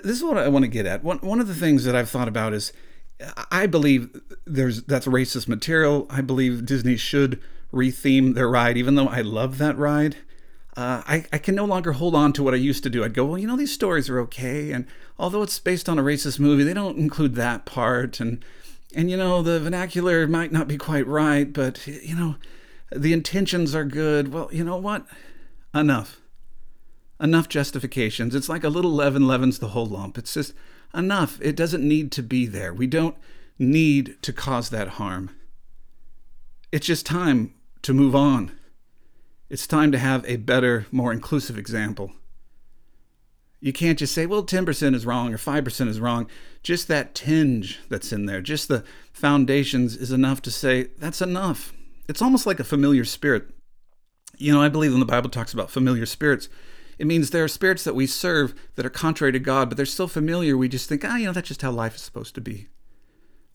this 0.00 0.16
is 0.18 0.24
what 0.24 0.38
I 0.38 0.48
want 0.48 0.64
to 0.64 0.70
get 0.70 0.86
at. 0.86 1.04
One, 1.04 1.18
one 1.18 1.40
of 1.40 1.48
the 1.48 1.54
things 1.54 1.84
that 1.84 1.94
I've 1.94 2.10
thought 2.10 2.28
about 2.28 2.52
is 2.52 2.72
I 3.50 3.66
believe 3.66 4.20
there's 4.46 4.82
that's 4.84 5.06
racist 5.06 5.48
material. 5.48 6.06
I 6.10 6.20
believe 6.20 6.66
Disney 6.66 6.96
should 6.96 7.40
retheme 7.72 8.34
their 8.34 8.48
ride, 8.48 8.76
even 8.76 8.94
though 8.94 9.08
I 9.08 9.20
love 9.20 9.58
that 9.58 9.76
ride. 9.78 10.16
Uh, 10.74 11.02
I, 11.06 11.26
I 11.32 11.38
can 11.38 11.54
no 11.54 11.66
longer 11.66 11.92
hold 11.92 12.14
on 12.14 12.32
to 12.32 12.42
what 12.42 12.54
I 12.54 12.56
used 12.56 12.82
to 12.84 12.90
do. 12.90 13.04
I'd 13.04 13.12
go, 13.12 13.26
well, 13.26 13.38
you 13.38 13.46
know, 13.46 13.58
these 13.58 13.72
stories 13.72 14.08
are 14.08 14.18
okay, 14.20 14.72
and 14.72 14.86
although 15.18 15.42
it's 15.42 15.58
based 15.58 15.86
on 15.86 15.98
a 15.98 16.02
racist 16.02 16.40
movie, 16.40 16.64
they 16.64 16.72
don't 16.72 16.96
include 16.96 17.34
that 17.34 17.66
part, 17.66 18.20
and 18.20 18.42
and 18.94 19.10
you 19.10 19.16
know, 19.16 19.42
the 19.42 19.60
vernacular 19.60 20.26
might 20.26 20.52
not 20.52 20.68
be 20.68 20.78
quite 20.78 21.06
right, 21.06 21.52
but 21.52 21.86
you 21.86 22.16
know, 22.16 22.36
the 22.90 23.12
intentions 23.12 23.74
are 23.74 23.84
good. 23.84 24.32
Well, 24.32 24.48
you 24.52 24.64
know 24.64 24.78
what? 24.78 25.06
Enough. 25.74 26.18
Enough 27.22 27.48
justifications. 27.48 28.34
It's 28.34 28.48
like 28.48 28.64
a 28.64 28.68
little 28.68 28.90
leaven 28.90 29.28
leavens 29.28 29.60
the 29.60 29.68
whole 29.68 29.86
lump. 29.86 30.18
It's 30.18 30.34
just 30.34 30.52
enough. 30.92 31.38
It 31.40 31.54
doesn't 31.54 31.86
need 31.86 32.10
to 32.12 32.22
be 32.22 32.46
there. 32.46 32.74
We 32.74 32.88
don't 32.88 33.16
need 33.58 34.16
to 34.22 34.32
cause 34.32 34.70
that 34.70 34.88
harm. 34.88 35.30
It's 36.72 36.86
just 36.86 37.06
time 37.06 37.54
to 37.82 37.94
move 37.94 38.16
on. 38.16 38.50
It's 39.48 39.68
time 39.68 39.92
to 39.92 39.98
have 39.98 40.24
a 40.26 40.36
better, 40.36 40.86
more 40.90 41.12
inclusive 41.12 41.56
example. 41.56 42.12
You 43.60 43.72
can't 43.72 44.00
just 44.00 44.14
say, 44.14 44.26
well, 44.26 44.42
10% 44.42 44.94
is 44.94 45.06
wrong 45.06 45.32
or 45.32 45.38
5% 45.38 45.88
is 45.88 46.00
wrong. 46.00 46.26
Just 46.64 46.88
that 46.88 47.14
tinge 47.14 47.78
that's 47.88 48.12
in 48.12 48.26
there, 48.26 48.40
just 48.40 48.66
the 48.66 48.82
foundations 49.12 49.94
is 49.94 50.10
enough 50.10 50.42
to 50.42 50.50
say, 50.50 50.88
that's 50.98 51.22
enough. 51.22 51.72
It's 52.08 52.22
almost 52.22 52.46
like 52.46 52.58
a 52.58 52.64
familiar 52.64 53.04
spirit. 53.04 53.50
You 54.38 54.52
know, 54.52 54.60
I 54.60 54.68
believe 54.68 54.90
when 54.90 54.98
the 54.98 55.06
Bible 55.06 55.30
talks 55.30 55.52
about 55.52 55.70
familiar 55.70 56.06
spirits, 56.06 56.48
it 57.02 57.08
means 57.08 57.30
there 57.30 57.42
are 57.42 57.48
spirits 57.48 57.82
that 57.82 57.96
we 57.96 58.06
serve 58.06 58.54
that 58.76 58.86
are 58.86 58.90
contrary 58.90 59.32
to 59.32 59.40
God, 59.40 59.68
but 59.68 59.76
they're 59.76 59.84
still 59.84 60.06
familiar. 60.06 60.56
We 60.56 60.68
just 60.68 60.88
think, 60.88 61.04
ah, 61.04 61.16
you 61.16 61.26
know, 61.26 61.32
that's 61.32 61.48
just 61.48 61.62
how 61.62 61.72
life 61.72 61.96
is 61.96 62.00
supposed 62.00 62.36
to 62.36 62.40
be. 62.40 62.68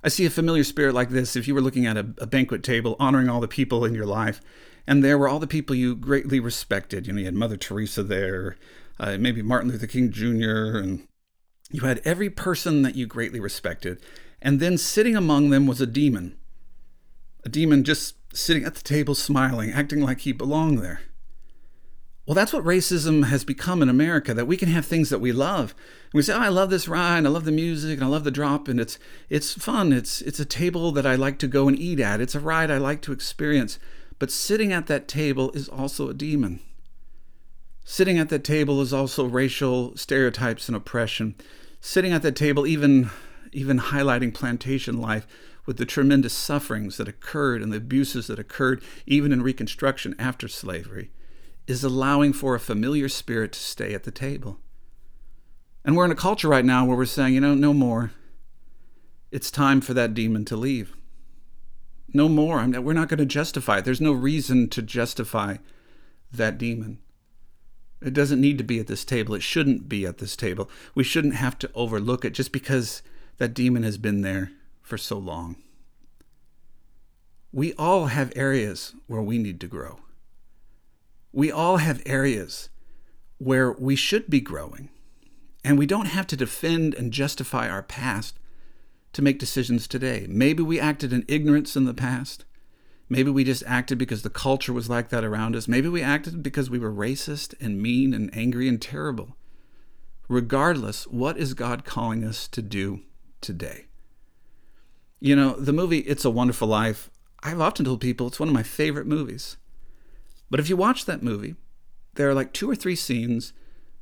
I 0.03 0.09
see 0.09 0.25
a 0.25 0.29
familiar 0.29 0.65
spirit 0.65 0.93
like 0.93 1.11
this 1.11 1.37
if 1.37 1.47
you 1.47 1.55
were 1.55 1.61
looking 1.61 1.85
at 1.85 1.95
a, 1.95 2.09
a 2.17 2.27
banquet 2.27 2.61
table 2.61 2.97
honoring 2.99 3.29
all 3.29 3.39
the 3.39 3.47
people 3.47 3.85
in 3.85 3.95
your 3.95 4.05
life 4.05 4.41
and 4.85 5.01
there 5.01 5.17
were 5.17 5.29
all 5.29 5.39
the 5.39 5.47
people 5.47 5.77
you 5.77 5.95
greatly 5.95 6.41
respected. 6.41 7.07
You 7.07 7.13
know, 7.13 7.19
you 7.19 7.25
had 7.25 7.35
Mother 7.35 7.55
Teresa 7.55 8.03
there, 8.03 8.57
uh, 8.99 9.15
maybe 9.17 9.41
Martin 9.41 9.71
Luther 9.71 9.87
King 9.87 10.11
Jr., 10.11 10.77
and 10.79 11.07
you 11.71 11.83
had 11.83 12.01
every 12.03 12.29
person 12.29 12.81
that 12.81 12.95
you 12.95 13.07
greatly 13.07 13.39
respected. 13.39 14.01
And 14.41 14.59
then 14.59 14.77
sitting 14.77 15.15
among 15.15 15.51
them 15.51 15.67
was 15.67 15.79
a 15.79 15.87
demon. 15.87 16.35
A 17.45 17.49
demon 17.49 17.85
just 17.85 18.15
sitting 18.35 18.65
at 18.65 18.75
the 18.75 18.83
table 18.83 19.15
smiling, 19.15 19.71
acting 19.71 20.01
like 20.01 20.19
he 20.19 20.33
belonged 20.33 20.79
there. 20.79 20.99
Well, 22.27 22.35
that's 22.35 22.51
what 22.51 22.65
racism 22.65 23.27
has 23.27 23.45
become 23.45 23.81
in 23.81 23.87
America, 23.87 24.33
that 24.33 24.47
we 24.47 24.57
can 24.57 24.67
have 24.67 24.85
things 24.85 25.09
that 25.09 25.21
we 25.21 25.31
love. 25.31 25.73
And 26.11 26.13
we 26.13 26.21
say, 26.21 26.33
oh, 26.33 26.39
I 26.39 26.49
love 26.49 26.69
this 26.69 26.89
ride, 26.89 27.19
and 27.19 27.27
I 27.27 27.29
love 27.29 27.45
the 27.45 27.53
music, 27.53 27.97
and 27.97 28.03
I 28.03 28.07
love 28.07 28.25
the 28.25 28.31
drop, 28.31 28.67
and 28.67 28.81
it's 28.81 28.99
it's 29.29 29.53
fun. 29.53 29.93
It's 29.93 30.21
it's 30.21 30.39
a 30.39 30.45
table 30.45 30.91
that 30.91 31.05
I 31.05 31.15
like 31.15 31.39
to 31.39 31.47
go 31.47 31.69
and 31.69 31.79
eat 31.79 32.01
at. 32.01 32.19
It's 32.19 32.35
a 32.35 32.41
ride 32.41 32.69
I 32.69 32.79
like 32.79 33.01
to 33.03 33.13
experience. 33.13 33.79
But 34.19 34.29
sitting 34.29 34.73
at 34.73 34.87
that 34.87 35.07
table 35.07 35.51
is 35.51 35.69
also 35.69 36.09
a 36.09 36.13
demon. 36.13 36.59
Sitting 37.85 38.19
at 38.19 38.27
that 38.27 38.43
table 38.43 38.81
is 38.81 38.91
also 38.91 39.23
racial 39.23 39.95
stereotypes 39.95 40.67
and 40.67 40.75
oppression. 40.75 41.35
Sitting 41.79 42.11
at 42.11 42.23
that 42.23 42.35
table, 42.35 42.67
even, 42.67 43.09
even 43.53 43.79
highlighting 43.79 44.33
plantation 44.33 44.99
life 44.99 45.25
with 45.65 45.77
the 45.77 45.85
tremendous 45.85 46.33
sufferings 46.33 46.97
that 46.97 47.07
occurred 47.07 47.61
and 47.61 47.71
the 47.71 47.77
abuses 47.77 48.27
that 48.27 48.39
occurred 48.39 48.83
even 49.05 49.31
in 49.31 49.41
Reconstruction 49.41 50.13
after 50.19 50.49
slavery, 50.49 51.09
is 51.67 51.83
allowing 51.83 52.33
for 52.33 52.55
a 52.55 52.59
familiar 52.59 53.09
spirit 53.09 53.51
to 53.51 53.59
stay 53.59 53.93
at 53.93 54.03
the 54.03 54.11
table. 54.11 54.59
And 55.85 55.95
we're 55.95 56.05
in 56.05 56.11
a 56.11 56.15
culture 56.15 56.47
right 56.47 56.65
now 56.65 56.85
where 56.85 56.97
we're 56.97 57.05
saying, 57.05 57.33
you 57.33 57.41
know, 57.41 57.53
no 57.53 57.73
more. 57.73 58.11
It's 59.31 59.51
time 59.51 59.81
for 59.81 59.93
that 59.93 60.13
demon 60.13 60.45
to 60.45 60.55
leave 60.55 60.97
no 62.13 62.29
more. 62.29 62.59
I'm, 62.59 62.71
we're 62.83 62.93
not 62.93 63.09
going 63.09 63.19
to 63.19 63.25
justify 63.25 63.79
it. 63.79 63.85
There's 63.85 64.01
no 64.01 64.11
reason 64.11 64.69
to 64.69 64.81
justify 64.81 65.57
that 66.31 66.57
demon. 66.57 66.99
It 68.01 68.13
doesn't 68.13 68.41
need 68.41 68.57
to 68.59 68.63
be 68.63 68.79
at 68.79 68.87
this 68.87 69.03
table. 69.03 69.35
It 69.35 69.43
shouldn't 69.43 69.89
be 69.89 70.05
at 70.05 70.19
this 70.19 70.35
table. 70.35 70.69
We 70.93 71.03
shouldn't 71.03 71.35
have 71.35 71.57
to 71.59 71.71
overlook 71.73 72.23
it 72.23 72.33
just 72.33 72.51
because 72.51 73.01
that 73.37 73.53
demon 73.53 73.83
has 73.83 73.97
been 73.97 74.21
there 74.21 74.51
for 74.81 74.97
so 74.97 75.17
long. 75.17 75.57
We 77.51 77.73
all 77.73 78.07
have 78.07 78.31
areas 78.35 78.93
where 79.07 79.21
we 79.21 79.37
need 79.37 79.59
to 79.61 79.67
grow. 79.67 79.99
We 81.37 81.51
all 81.51 81.77
have 81.77 82.01
areas 82.07 82.69
where 83.37 83.71
we 83.73 83.95
should 83.95 84.27
be 84.27 84.41
growing. 84.41 84.89
And 85.63 85.77
we 85.77 85.85
don't 85.85 86.07
have 86.07 86.25
to 86.27 86.35
defend 86.35 86.95
and 86.95 87.13
justify 87.13 87.69
our 87.69 87.83
past 87.83 88.39
to 89.13 89.21
make 89.21 89.37
decisions 89.37 89.87
today. 89.87 90.25
Maybe 90.27 90.63
we 90.63 90.79
acted 90.79 91.13
in 91.13 91.25
ignorance 91.27 91.75
in 91.75 91.85
the 91.85 91.93
past. 91.93 92.45
Maybe 93.07 93.29
we 93.29 93.43
just 93.43 93.61
acted 93.67 93.99
because 93.99 94.23
the 94.23 94.31
culture 94.31 94.73
was 94.73 94.89
like 94.89 95.09
that 95.09 95.23
around 95.23 95.55
us. 95.55 95.67
Maybe 95.67 95.87
we 95.87 96.01
acted 96.01 96.41
because 96.41 96.71
we 96.71 96.79
were 96.79 96.91
racist 96.91 97.53
and 97.61 97.83
mean 97.83 98.15
and 98.15 98.35
angry 98.35 98.67
and 98.67 98.81
terrible. 98.81 99.37
Regardless, 100.27 101.05
what 101.05 101.37
is 101.37 101.53
God 101.53 101.85
calling 101.85 102.23
us 102.23 102.47
to 102.47 102.63
do 102.63 103.01
today? 103.41 103.85
You 105.19 105.35
know, 105.35 105.51
the 105.51 105.71
movie 105.71 105.99
It's 105.99 106.25
a 106.25 106.31
Wonderful 106.31 106.67
Life, 106.67 107.11
I've 107.43 107.61
often 107.61 107.85
told 107.85 108.01
people 108.01 108.25
it's 108.25 108.39
one 108.39 108.49
of 108.49 108.55
my 108.55 108.63
favorite 108.63 109.05
movies. 109.05 109.57
But 110.49 110.59
if 110.59 110.69
you 110.69 110.77
watch 110.77 111.05
that 111.05 111.23
movie, 111.23 111.55
there 112.15 112.29
are 112.29 112.33
like 112.33 112.53
two 112.53 112.69
or 112.69 112.75
three 112.75 112.95
scenes 112.95 113.53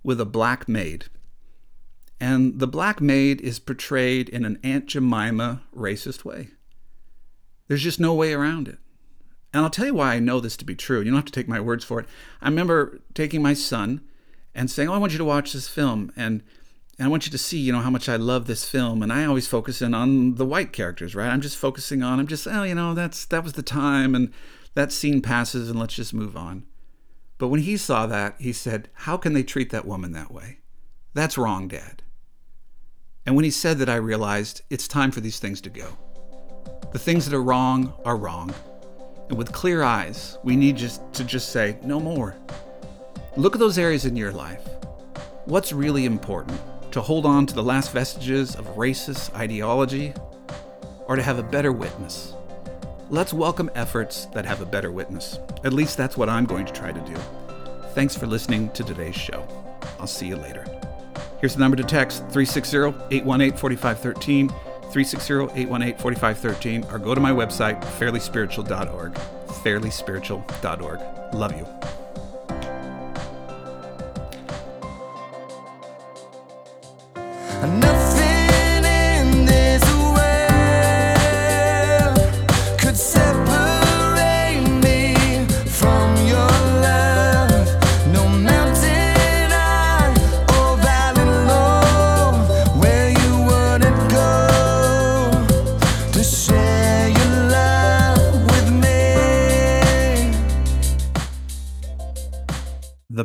with 0.03 0.21
a 0.21 0.25
black 0.25 0.67
maid 0.69 1.05
and 2.19 2.60
the 2.60 2.67
black 2.67 3.01
maid 3.01 3.41
is 3.41 3.60
portrayed 3.60 4.29
in 4.29 4.45
an 4.45 4.60
Aunt 4.63 4.88
Jemima 4.88 5.62
racist 5.75 6.23
way. 6.23 6.49
There's 7.67 7.84
just 7.84 7.99
no 7.99 8.13
way 8.13 8.34
around 8.34 8.67
it. 8.67 8.77
And 9.53 9.63
I'll 9.63 9.69
tell 9.69 9.86
you 9.86 9.95
why 9.95 10.13
I 10.13 10.19
know 10.19 10.39
this 10.39 10.58
to 10.58 10.65
be 10.65 10.75
true. 10.75 10.99
You 10.99 11.05
don't 11.05 11.15
have 11.15 11.25
to 11.25 11.31
take 11.31 11.47
my 11.47 11.60
words 11.60 11.84
for 11.84 11.99
it. 11.99 12.05
I 12.41 12.49
remember 12.49 12.99
taking 13.13 13.41
my 13.41 13.53
son 13.53 14.01
and 14.53 14.69
saying, 14.69 14.89
"Oh, 14.89 14.93
I 14.93 14.97
want 14.97 15.12
you 15.12 15.17
to 15.17 15.25
watch 15.25 15.53
this 15.53 15.67
film, 15.67 16.12
and 16.15 16.43
and 16.97 17.05
I 17.05 17.10
want 17.10 17.25
you 17.25 17.31
to 17.31 17.38
see, 17.38 17.60
you 17.60 17.71
know, 17.71 17.81
how 17.81 17.89
much 17.89 18.08
I 18.10 18.15
love 18.15 18.47
this 18.47 18.67
film." 18.67 19.03
And 19.03 19.12
I 19.12 19.25
always 19.25 19.47
focus 19.47 19.81
in 19.81 19.93
on 19.93 20.36
the 20.36 20.45
white 20.45 20.73
characters, 20.73 21.15
right? 21.15 21.29
I'm 21.29 21.41
just 21.41 21.58
focusing 21.58 22.03
on. 22.03 22.19
I'm 22.19 22.27
just, 22.27 22.47
oh, 22.47 22.63
you 22.63 22.75
know, 22.75 22.93
that's 22.93 23.25
that 23.25 23.43
was 23.43 23.53
the 23.53 23.63
time, 23.63 24.15
and 24.15 24.31
that 24.75 24.91
scene 24.91 25.21
passes, 25.21 25.69
and 25.69 25.79
let's 25.79 25.95
just 25.95 26.13
move 26.13 26.38
on. 26.38 26.65
But 27.38 27.49
when 27.49 27.62
he 27.62 27.77
saw 27.77 28.05
that, 28.08 28.36
he 28.39 28.53
said, 28.53 28.89
How 28.93 29.17
can 29.17 29.34
they 29.34 29.43
treat 29.43 29.69
that 29.71 29.86
woman 29.86 30.13
that 30.13 30.31
way? 30.31 30.60
That's 31.13 31.38
wrong, 31.38 31.67
Dad. 31.67 32.01
And 33.25 33.36
when 33.36 33.45
he 33.45 33.51
said 33.51 33.79
that, 33.79 33.89
I 33.89 33.95
realized 33.95 34.62
it's 34.69 34.88
time 34.88 35.12
for 35.12 35.19
these 35.19 35.39
things 35.39 35.60
to 35.62 35.69
go. 35.69 35.97
The 36.91 36.99
things 36.99 37.25
that 37.25 37.36
are 37.36 37.43
wrong 37.43 37.93
are 38.05 38.15
wrong. 38.15 38.53
And 39.29 39.38
with 39.38 39.51
clear 39.51 39.81
eyes, 39.81 40.38
we 40.43 40.55
need 40.55 40.77
just 40.77 41.01
to 41.13 41.23
just 41.23 41.51
say, 41.51 41.77
no 41.84 41.99
more. 41.99 42.36
Look 43.36 43.55
at 43.55 43.60
those 43.60 43.77
areas 43.77 44.05
in 44.05 44.15
your 44.15 44.31
life. 44.31 44.62
What's 45.45 45.73
really 45.73 46.05
important? 46.05 46.62
To 46.95 47.01
hold 47.01 47.25
on 47.25 47.45
to 47.47 47.53
the 47.53 47.62
last 47.62 47.91
vestiges 47.91 48.55
of 48.55 48.65
racist 48.77 49.36
ideology 49.36 50.13
or 51.08 51.17
to 51.17 51.21
have 51.21 51.38
a 51.38 51.43
better 51.43 51.73
witness? 51.73 52.36
Let's 53.10 53.34
welcome 53.34 53.69
efforts 53.75 54.27
that 54.27 54.45
have 54.45 54.62
a 54.62 54.65
better 54.65 54.93
witness. 54.93 55.38
At 55.65 55.73
least 55.73 55.97
that's 55.97 56.15
what 56.15 56.29
I'm 56.29 56.45
going 56.45 56.65
to 56.65 56.71
try 56.71 56.93
to 56.93 56.99
do. 57.01 57.15
Thanks 57.95 58.15
for 58.15 58.27
listening 58.27 58.69
to 58.69 58.84
today's 58.86 59.13
show. 59.13 59.45
I'll 59.99 60.08
see 60.08 60.27
you 60.27 60.38
later. 60.38 60.65
Here's 61.41 61.55
the 61.55 61.60
number 61.60 61.75
to 61.75 61.84
text 61.84 62.19
360 62.29 62.77
818 63.12 63.58
4513, 63.58 64.47
360 64.47 65.34
818 65.34 65.97
4513, 65.97 66.86
or 66.93 66.97
go 66.97 67.13
to 67.13 67.19
my 67.19 67.31
website, 67.31 67.84
fairlyspiritual.org. 67.99 69.13
Fairlyspiritual.org. 69.65 71.34
Love 71.36 71.58
you. 71.58 71.67